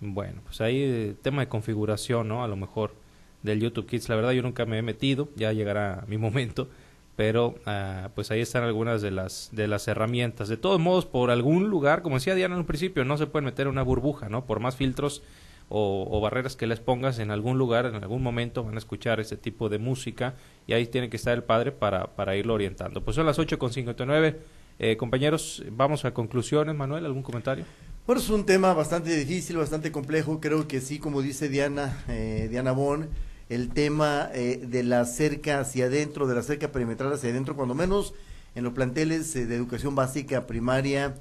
Bueno, 0.00 0.40
pues 0.46 0.62
ahí 0.62 0.80
eh, 0.80 1.14
tema 1.20 1.42
de 1.42 1.48
configuración, 1.48 2.26
¿no? 2.26 2.42
A 2.42 2.48
lo 2.48 2.56
mejor 2.56 2.94
del 3.42 3.60
YouTube 3.60 3.84
Kids. 3.84 4.08
La 4.08 4.16
verdad 4.16 4.30
yo 4.30 4.40
nunca 4.40 4.64
me 4.64 4.78
he 4.78 4.82
metido, 4.82 5.28
ya 5.36 5.52
llegará 5.52 6.04
mi 6.08 6.16
momento, 6.16 6.68
pero 7.16 7.56
ah, 7.66 8.08
pues 8.14 8.30
ahí 8.30 8.40
están 8.40 8.64
algunas 8.64 9.02
de 9.02 9.10
las 9.10 9.50
de 9.52 9.68
las 9.68 9.86
herramientas. 9.88 10.48
De 10.48 10.56
todos 10.56 10.80
modos, 10.80 11.04
por 11.04 11.30
algún 11.30 11.68
lugar, 11.68 12.00
como 12.00 12.16
decía 12.16 12.34
Diana 12.34 12.54
en 12.54 12.60
un 12.60 12.66
principio, 12.66 13.04
no 13.04 13.18
se 13.18 13.26
puede 13.26 13.44
meter 13.44 13.66
en 13.66 13.72
una 13.72 13.82
burbuja, 13.82 14.30
¿no? 14.30 14.46
Por 14.46 14.58
más 14.58 14.74
filtros 14.74 15.22
o, 15.68 16.20
barreras 16.20 16.56
que 16.56 16.66
les 16.66 16.80
pongas 16.80 17.18
en 17.18 17.30
algún 17.30 17.58
lugar, 17.58 17.86
en 17.86 17.96
algún 17.96 18.22
momento 18.22 18.64
van 18.64 18.76
a 18.76 18.78
escuchar 18.78 19.20
ese 19.20 19.36
tipo 19.36 19.68
de 19.68 19.78
música 19.78 20.34
y 20.66 20.72
ahí 20.72 20.86
tiene 20.86 21.10
que 21.10 21.16
estar 21.16 21.34
el 21.34 21.44
padre 21.44 21.72
para, 21.72 22.14
para 22.16 22.36
irlo 22.36 22.54
orientando. 22.54 23.04
Pues 23.04 23.16
son 23.16 23.26
las 23.26 23.38
8.59. 23.38 24.36
Eh, 24.80 24.96
compañeros, 24.96 25.64
vamos 25.72 26.04
a 26.04 26.14
conclusiones. 26.14 26.74
Manuel, 26.74 27.04
¿algún 27.04 27.22
comentario? 27.22 27.64
Bueno, 28.06 28.22
es 28.22 28.30
un 28.30 28.46
tema 28.46 28.72
bastante 28.74 29.14
difícil, 29.14 29.56
bastante 29.56 29.92
complejo. 29.92 30.40
Creo 30.40 30.68
que 30.68 30.80
sí, 30.80 30.98
como 30.98 31.20
dice 31.20 31.48
Diana, 31.48 32.04
eh, 32.08 32.46
Diana 32.48 32.72
Bon, 32.72 33.08
el 33.48 33.70
tema 33.70 34.30
eh, 34.32 34.62
de 34.64 34.84
la 34.84 35.04
cerca 35.04 35.60
hacia 35.60 35.86
adentro, 35.86 36.26
de 36.26 36.34
la 36.34 36.42
cerca 36.42 36.70
perimetral 36.70 37.12
hacia 37.12 37.30
adentro, 37.30 37.56
cuando 37.56 37.74
menos 37.74 38.14
en 38.54 38.64
los 38.64 38.72
planteles 38.72 39.34
de 39.34 39.54
educación 39.54 39.94
básica, 39.94 40.46
primaria, 40.46 41.16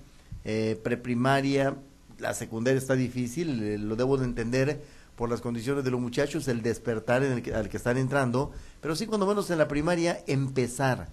preprimaria, 0.82 1.76
la 2.20 2.34
secundaria 2.34 2.78
está 2.78 2.96
difícil, 2.96 3.62
eh, 3.64 3.78
lo 3.78 3.96
debo 3.96 4.18
de 4.18 4.26
entender 4.26 4.82
por 5.16 5.30
las 5.30 5.42
condiciones 5.42 5.84
de 5.84 5.92
los 5.92 6.00
muchachos, 6.00 6.48
el 6.48 6.62
despertar 6.62 7.24
en 7.24 7.32
el 7.34 7.42
que, 7.42 7.54
al 7.54 7.70
que 7.70 7.78
están 7.78 7.98
entrando, 7.98 8.52
pero 8.82 8.96
sí 8.96 9.08
cuando 9.08 9.26
menos 9.26 9.50
en 9.50 9.58
la 9.58 9.68
primaria 9.68 10.24
empezar 10.28 11.10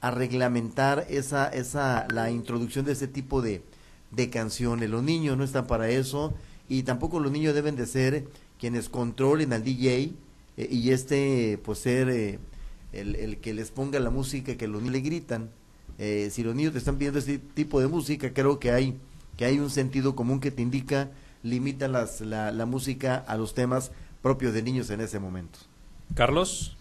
a 0.00 0.10
reglamentar 0.10 1.06
esa, 1.08 1.48
esa, 1.48 2.06
la 2.12 2.30
introducción 2.30 2.84
de 2.84 2.92
ese 2.92 3.08
tipo 3.08 3.42
de, 3.42 3.62
de 4.10 4.30
canciones. 4.30 4.90
Los 4.90 5.02
niños 5.02 5.36
no 5.36 5.44
están 5.44 5.66
para 5.66 5.88
eso 5.88 6.34
y 6.68 6.82
tampoco 6.82 7.20
los 7.20 7.32
niños 7.32 7.54
deben 7.54 7.74
de 7.74 7.86
ser 7.86 8.28
quienes 8.60 8.88
controlen 8.88 9.52
al 9.52 9.64
DJ 9.64 10.12
eh, 10.56 10.68
y 10.70 10.90
este 10.90 11.58
pues 11.64 11.78
ser 11.78 12.10
eh, 12.10 12.38
el, 12.92 13.16
el, 13.16 13.38
que 13.38 13.54
les 13.54 13.70
ponga 13.70 13.98
la 13.98 14.10
música 14.10 14.56
que 14.56 14.68
los 14.68 14.82
niños 14.82 14.92
le 14.92 15.00
gritan. 15.00 15.50
si 15.98 16.42
los 16.44 16.54
niños 16.54 16.72
te 16.72 16.78
están 16.78 16.96
pidiendo 16.96 17.18
este 17.18 17.38
tipo 17.38 17.80
de 17.80 17.88
música, 17.88 18.32
creo 18.32 18.60
que 18.60 18.70
hay 18.70 18.98
que 19.38 19.46
hay 19.46 19.60
un 19.60 19.70
sentido 19.70 20.14
común 20.14 20.40
que 20.40 20.50
te 20.50 20.60
indica, 20.60 21.08
limita 21.42 21.88
las, 21.88 22.20
la, 22.20 22.52
la 22.52 22.66
música 22.66 23.24
a 23.26 23.36
los 23.36 23.54
temas 23.54 23.92
propios 24.20 24.52
de 24.52 24.62
niños 24.62 24.90
en 24.90 25.00
ese 25.00 25.18
momento. 25.18 25.60
Carlos. 26.14 26.76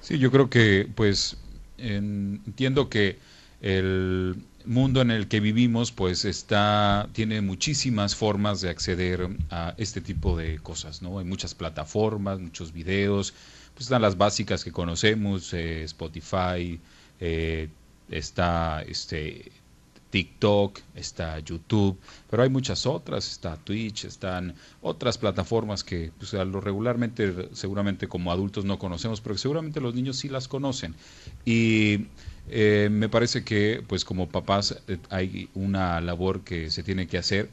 Sí, 0.00 0.18
yo 0.18 0.30
creo 0.30 0.48
que, 0.50 0.88
pues, 0.94 1.38
entiendo 1.78 2.88
que 2.88 3.18
el 3.60 4.36
mundo 4.64 5.00
en 5.00 5.10
el 5.10 5.28
que 5.28 5.40
vivimos, 5.40 5.90
pues, 5.90 6.26
está, 6.26 7.08
tiene 7.12 7.40
muchísimas 7.40 8.14
formas 8.14 8.60
de 8.60 8.68
acceder 8.68 9.26
a 9.50 9.74
este 9.78 10.02
tipo 10.02 10.36
de 10.36 10.58
cosas, 10.58 11.00
¿no? 11.00 11.18
Hay 11.18 11.24
muchas 11.24 11.54
plataformas, 11.54 12.38
muchos 12.38 12.72
videos, 12.72 13.32
pues 13.72 13.86
están 13.86 14.02
las 14.02 14.18
básicas 14.18 14.62
que 14.62 14.72
conocemos, 14.72 15.54
eh, 15.54 15.84
Spotify, 15.84 16.78
eh, 17.18 17.68
está 18.10 18.82
este 18.82 19.52
TikTok, 20.10 20.80
está 20.94 21.38
YouTube, 21.40 21.98
pero 22.30 22.42
hay 22.42 22.48
muchas 22.48 22.86
otras, 22.86 23.30
está 23.30 23.56
Twitch, 23.56 24.04
están 24.04 24.54
otras 24.80 25.18
plataformas 25.18 25.84
que 25.84 26.10
pues, 26.16 26.32
regularmente 26.32 27.48
seguramente 27.52 28.08
como 28.08 28.32
adultos 28.32 28.64
no 28.64 28.78
conocemos, 28.78 29.20
pero 29.20 29.36
seguramente 29.36 29.80
los 29.80 29.94
niños 29.94 30.16
sí 30.16 30.28
las 30.28 30.48
conocen. 30.48 30.94
Y 31.44 32.06
eh, 32.48 32.88
me 32.90 33.08
parece 33.08 33.44
que 33.44 33.82
pues 33.86 34.04
como 34.04 34.28
papás 34.28 34.82
eh, 34.88 34.98
hay 35.10 35.48
una 35.54 36.00
labor 36.00 36.40
que 36.42 36.70
se 36.70 36.82
tiene 36.82 37.06
que 37.06 37.18
hacer 37.18 37.50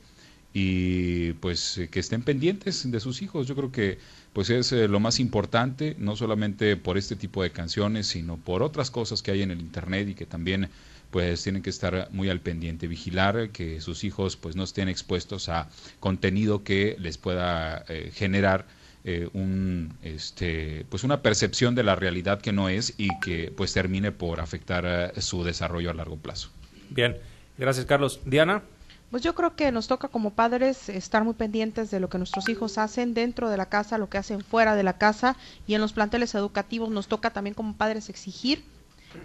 y 0.54 1.34
pues 1.34 1.82
que 1.92 2.00
estén 2.00 2.22
pendientes 2.22 2.90
de 2.90 3.00
sus 3.02 3.22
hijos. 3.22 3.46
Yo 3.46 3.56
creo 3.56 3.74
que 3.74 3.98
pues 4.32 4.50
es 4.50 4.72
eh, 4.72 4.88
lo 4.88 5.02
más 5.02 5.20
importante, 5.20 5.96
no 6.00 6.16
solamente 6.16 6.78
por 6.78 6.98
este 6.98 7.18
tipo 7.18 7.44
de 7.44 7.52
canciones, 7.52 8.08
sino 8.08 8.38
por 8.38 8.64
otras 8.64 8.90
cosas 8.90 9.22
que 9.22 9.32
hay 9.32 9.42
en 9.42 9.52
el 9.52 9.60
internet 9.60 10.08
y 10.10 10.14
que 10.14 10.26
también 10.26 10.70
pues 11.16 11.44
tienen 11.44 11.62
que 11.62 11.70
estar 11.70 12.10
muy 12.12 12.30
al 12.30 12.42
pendiente, 12.42 12.88
vigilar 12.88 13.52
que 13.52 13.80
sus 13.80 14.04
hijos 14.04 14.36
pues 14.36 14.58
no 14.58 14.66
estén 14.66 14.90
expuestos 14.90 15.48
a 15.48 15.70
contenido 16.02 16.66
que 16.66 16.98
les 17.00 17.18
pueda 17.18 17.86
eh, 17.88 18.12
generar 18.14 18.66
eh, 19.06 19.30
un 19.32 19.94
este 20.02 20.86
pues 20.90 21.06
una 21.06 21.22
percepción 21.22 21.74
de 21.74 21.84
la 21.84 21.96
realidad 21.96 22.42
que 22.42 22.52
no 22.52 22.68
es 22.68 22.96
y 22.98 23.18
que 23.22 23.54
pues 23.56 23.72
termine 23.72 24.12
por 24.12 24.42
afectar 24.42 24.84
eh, 24.86 25.22
su 25.22 25.46
desarrollo 25.46 25.90
a 25.90 25.94
largo 25.94 26.18
plazo. 26.18 26.50
Bien, 26.90 27.16
gracias 27.58 27.86
Carlos. 27.86 28.20
Diana. 28.26 28.64
Pues 29.10 29.24
yo 29.24 29.36
creo 29.36 29.56
que 29.56 29.72
nos 29.72 29.88
toca 29.88 30.10
como 30.10 30.34
padres 30.34 30.90
estar 30.90 31.24
muy 31.24 31.36
pendientes 31.36 31.92
de 31.92 32.02
lo 32.02 32.10
que 32.10 32.18
nuestros 32.18 32.50
hijos 32.50 32.78
hacen 32.78 33.14
dentro 33.14 33.50
de 33.50 33.56
la 33.56 33.68
casa, 33.68 33.98
lo 33.98 34.10
que 34.10 34.18
hacen 34.18 34.42
fuera 34.42 34.76
de 34.76 34.84
la 34.84 34.98
casa 34.98 35.38
y 35.66 35.76
en 35.76 35.80
los 35.80 35.94
planteles 35.94 36.36
educativos 36.36 36.90
nos 36.90 37.08
toca 37.08 37.30
también 37.30 37.54
como 37.54 37.78
padres 37.78 38.10
exigir 38.10 38.66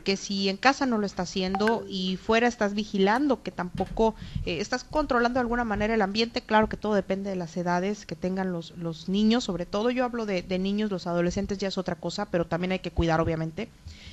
que 0.05 0.16
si 0.16 0.48
en 0.48 0.57
casa 0.57 0.87
no 0.87 0.98
lo 0.98 1.07
está 1.07 1.22
haciendo 1.22 1.85
y 1.88 2.16
fuera 2.16 2.48
estás 2.48 2.74
vigilando, 2.74 3.42
que 3.42 3.50
tampoco 3.50 4.14
eh, 4.46 4.61
estás 4.61 4.85
controlando 4.85 5.38
de 5.38 5.42
alguna 5.42 5.64
manera 5.64 5.94
el 5.94 6.03
ambiente, 6.03 6.42
claro 6.42 6.68
que 6.68 6.76
todo 6.76 6.94
depende 6.94 7.31
de 7.31 7.37
las 7.37 7.57
edades 7.57 8.07
que 8.07 8.16
tengan 8.16 8.53
los, 8.53 8.72
los 8.79 9.09
niños, 9.09 9.44
sobre 9.44 9.66
todo 9.66 9.90
yo 9.90 10.05
hablo 10.05 10.26
de, 10.26 10.42
de 10.42 10.59
niños, 10.59 10.90
los 10.90 11.07
adolescentes 11.07 11.59
ya 11.59 11.68
es 11.68 11.79
otra 11.79 11.96
cosa, 11.96 12.26
pero 12.26 12.46
también 12.46 12.72
hay 12.72 12.79
que 12.81 12.90
cuidar 12.90 13.20
obviamente 13.20 13.68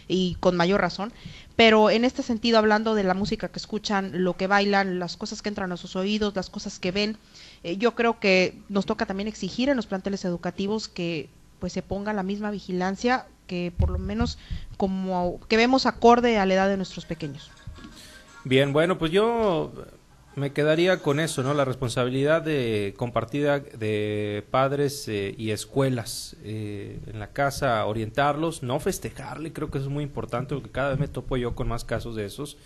y 0.08 0.36
con 0.40 0.56
mayor 0.56 0.82
razón, 0.82 1.12
pero 1.56 1.90
en 1.90 2.06
este 2.06 2.24
sentido 2.24 2.58
hablando 2.58 2.96
de 2.96 3.04
la 3.04 3.13
música 3.13 3.50
que 3.50 3.60
escuchan, 3.60 4.24
lo 4.24 4.38
que 4.38 4.48
bailan, 4.48 5.00
las 5.00 5.18
cosas 5.18 5.42
que 5.42 5.50
entran 5.50 5.72
a 5.72 5.78
sus 5.78 5.96
oídos, 5.96 6.36
las 6.36 6.50
cosas 6.50 6.80
que 6.80 6.92
ven, 6.92 7.18
eh, 7.63 7.78
yo 7.78 7.96
creo 7.96 8.20
que 8.20 8.62
nos 8.70 8.86
toca 8.86 9.06
también 9.06 9.28
exigir 9.28 9.70
en 9.70 9.76
los 9.76 9.88
planteles 9.88 10.24
educativos 10.26 10.88
que 10.88 11.30
pues 11.60 11.74
se 11.74 11.82
ponga 11.82 12.13
la 12.13 12.24
misma 12.24 12.52
vigilancia 12.52 13.26
que 13.48 13.74
por 13.76 13.90
lo 13.90 13.98
menos 13.98 14.38
como 14.78 15.40
que 15.48 15.58
vemos 15.58 15.86
acorde 15.86 16.38
a 16.38 16.46
la 16.46 16.54
edad 16.54 16.70
de 16.70 16.78
nuestros 16.78 17.06
pequeños. 17.06 17.50
Bien, 18.44 18.72
bueno, 18.72 18.98
pues 18.98 19.12
yo 19.12 19.72
me 20.38 20.54
quedaría 20.54 21.00
con 21.00 21.20
eso, 21.20 21.42
¿no? 21.42 21.56
La 21.56 21.66
responsabilidad 21.66 22.44
de 22.44 22.94
compartida 22.96 23.60
de 23.60 24.46
padres 24.52 25.08
eh, 25.08 25.34
y 25.36 25.50
escuelas 25.50 26.38
eh, 26.44 27.00
en 27.08 27.20
la 27.20 27.32
casa, 27.34 27.84
orientarlos, 27.86 28.62
no 28.62 28.80
festejarle, 28.80 29.52
creo 29.52 29.72
que 29.72 29.80
eso 29.80 29.88
es 29.88 29.94
muy 29.94 30.04
importante, 30.04 30.54
porque 30.54 30.70
cada 30.70 30.92
vez 30.92 31.00
me 31.00 31.08
topo 31.08 31.38
yo 31.38 31.56
con 31.56 31.68
más 31.68 31.84
casos 31.86 32.16
de 32.16 32.26
esos, 32.26 32.58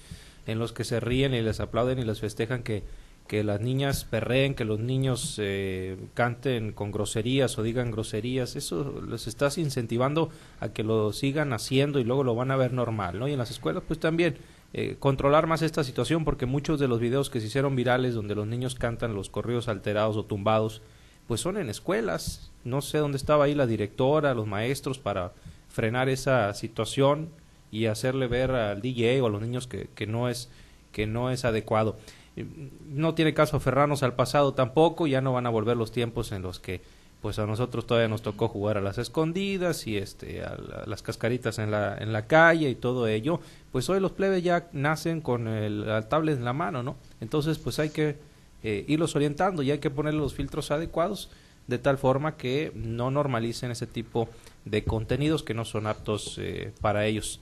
en 0.48 0.60
los 0.60 0.74
que 0.74 0.84
se 0.84 1.00
ríen 1.00 1.34
y 1.34 1.42
les 1.42 1.62
aplauden 1.62 1.98
y 1.98 2.04
les 2.04 2.20
festejan 2.20 2.62
que 2.62 2.84
que 3.32 3.46
las 3.46 3.62
niñas 3.62 4.04
perreen, 4.04 4.56
que 4.56 4.66
los 4.66 4.82
niños 4.82 5.38
eh, 5.38 5.96
canten 6.16 6.74
con 6.74 6.92
groserías 6.92 7.58
o 7.58 7.64
digan 7.64 7.90
groserías, 7.90 8.58
eso 8.58 9.02
les 9.08 9.26
estás 9.26 9.58
incentivando 9.58 10.30
a 10.60 10.74
que 10.74 10.84
lo 10.84 11.14
sigan 11.14 11.54
haciendo 11.54 12.00
y 12.00 12.04
luego 12.04 12.26
lo 12.26 12.36
van 12.36 12.52
a 12.52 12.58
ver 12.58 12.74
normal, 12.74 13.20
¿no? 13.20 13.30
Y 13.30 13.32
en 13.32 13.38
las 13.38 13.50
escuelas 13.50 13.84
pues 13.88 14.02
también 14.02 14.36
eh, 14.74 14.98
controlar 15.00 15.48
más 15.48 15.62
esta 15.62 15.86
situación 15.86 16.26
porque 16.26 16.46
muchos 16.46 16.78
de 16.78 16.90
los 16.90 17.00
videos 17.00 17.30
que 17.30 17.40
se 17.40 17.48
hicieron 17.48 17.74
virales 17.74 18.16
donde 18.16 18.36
los 18.36 18.48
niños 18.48 18.76
cantan 18.76 19.16
los 19.16 19.30
corridos 19.30 19.70
alterados 19.70 20.18
o 20.18 20.26
tumbados, 20.26 20.82
pues 21.26 21.40
son 21.40 21.56
en 21.56 21.70
escuelas, 21.70 22.52
no 22.66 22.82
sé 22.82 22.98
dónde 22.98 23.16
estaba 23.16 23.46
ahí 23.46 23.56
la 23.56 23.66
directora, 23.66 24.34
los 24.34 24.46
maestros 24.46 25.00
para 25.00 25.32
frenar 25.70 26.10
esa 26.10 26.54
situación 26.54 27.30
y 27.72 27.86
hacerle 27.86 28.28
ver 28.28 28.52
al 28.52 28.82
DJ 28.82 29.22
o 29.22 29.28
a 29.28 29.30
los 29.30 29.42
niños 29.42 29.68
que, 29.68 29.88
que 29.96 30.06
no 30.06 30.28
es 30.28 30.50
que 30.92 31.08
no 31.08 31.32
es 31.32 31.46
adecuado. 31.46 31.96
No 32.36 33.14
tiene 33.14 33.34
caso 33.34 33.58
aferrarnos 33.58 34.04
al 34.04 34.16
pasado 34.16 34.54
tampoco, 34.54 35.08
ya 35.08 35.22
no 35.22 35.34
van 35.34 35.46
a 35.46 35.50
volver 35.50 35.78
los 35.78 35.92
tiempos 35.92 36.32
en 36.32 36.42
los 36.42 36.60
que 36.60 36.82
pues 37.22 37.38
a 37.38 37.46
nosotros 37.46 37.86
todavía 37.86 38.08
nos 38.08 38.24
tocó 38.24 38.48
jugar 38.48 38.78
a 38.78 38.82
las 38.82 38.98
escondidas 38.98 39.86
y 39.86 39.98
este 39.98 40.44
a, 40.44 40.58
las 40.88 41.04
cascaritas 41.04 41.60
en 41.60 41.70
la 41.70 41.96
en 41.98 42.14
la 42.14 42.26
calle 42.26 42.70
y 42.70 42.76
todo 42.76 43.08
ello 43.08 43.40
pues 43.72 43.90
hoy 43.90 44.00
los 44.00 44.12
plebes 44.12 44.44
ya 44.44 44.70
nacen 44.74 45.22
con 45.22 45.48
el, 45.48 45.86
tablet 46.10 46.38
en 46.38 46.46
la 46.46 46.54
mano 46.54 46.82
no 46.82 46.96
entonces 47.20 47.60
pues 47.60 47.78
hay 47.78 47.90
que 47.90 48.18
eh, 48.64 48.86
irlos 48.88 49.16
orientando 49.16 49.62
y 49.62 49.70
hay 49.70 49.78
que 49.78 49.92
ponerle 49.92 50.20
los 50.20 50.34
filtros 50.34 50.72
adecuados 50.72 51.30
de 51.68 51.78
tal 51.78 52.00
forma 52.00 52.38
que 52.38 52.72
no 52.74 53.12
normalicen 53.12 53.70
ese 53.70 53.86
tipo 53.86 54.28
de 54.66 54.84
contenidos 54.84 55.44
que 55.44 55.54
no 55.54 55.64
son 55.64 55.86
aptos 55.86 56.38
eh, 56.40 56.74
para 56.82 57.06
ellos 57.06 57.40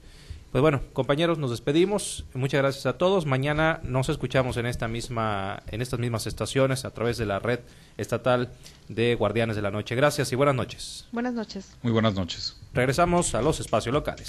pues 0.52 0.62
bueno, 0.62 0.80
compañeros, 0.92 1.38
nos 1.38 1.50
despedimos. 1.50 2.24
Muchas 2.34 2.60
gracias 2.60 2.86
a 2.86 2.98
todos. 2.98 3.24
Mañana 3.24 3.80
nos 3.84 4.08
escuchamos 4.08 4.56
en 4.56 4.66
esta 4.66 4.88
misma 4.88 5.62
en 5.68 5.80
estas 5.80 6.00
mismas 6.00 6.26
estaciones 6.26 6.84
a 6.84 6.90
través 6.90 7.18
de 7.18 7.26
la 7.26 7.38
red 7.38 7.60
estatal 7.96 8.50
de 8.88 9.14
Guardianes 9.14 9.54
de 9.54 9.62
la 9.62 9.70
Noche. 9.70 9.94
Gracias 9.94 10.32
y 10.32 10.36
buenas 10.36 10.56
noches. 10.56 11.06
Buenas 11.12 11.34
noches. 11.34 11.76
Muy 11.82 11.92
buenas 11.92 12.14
noches. 12.14 12.56
Regresamos 12.74 13.34
a 13.36 13.42
los 13.42 13.60
espacios 13.60 13.92
locales. 13.92 14.28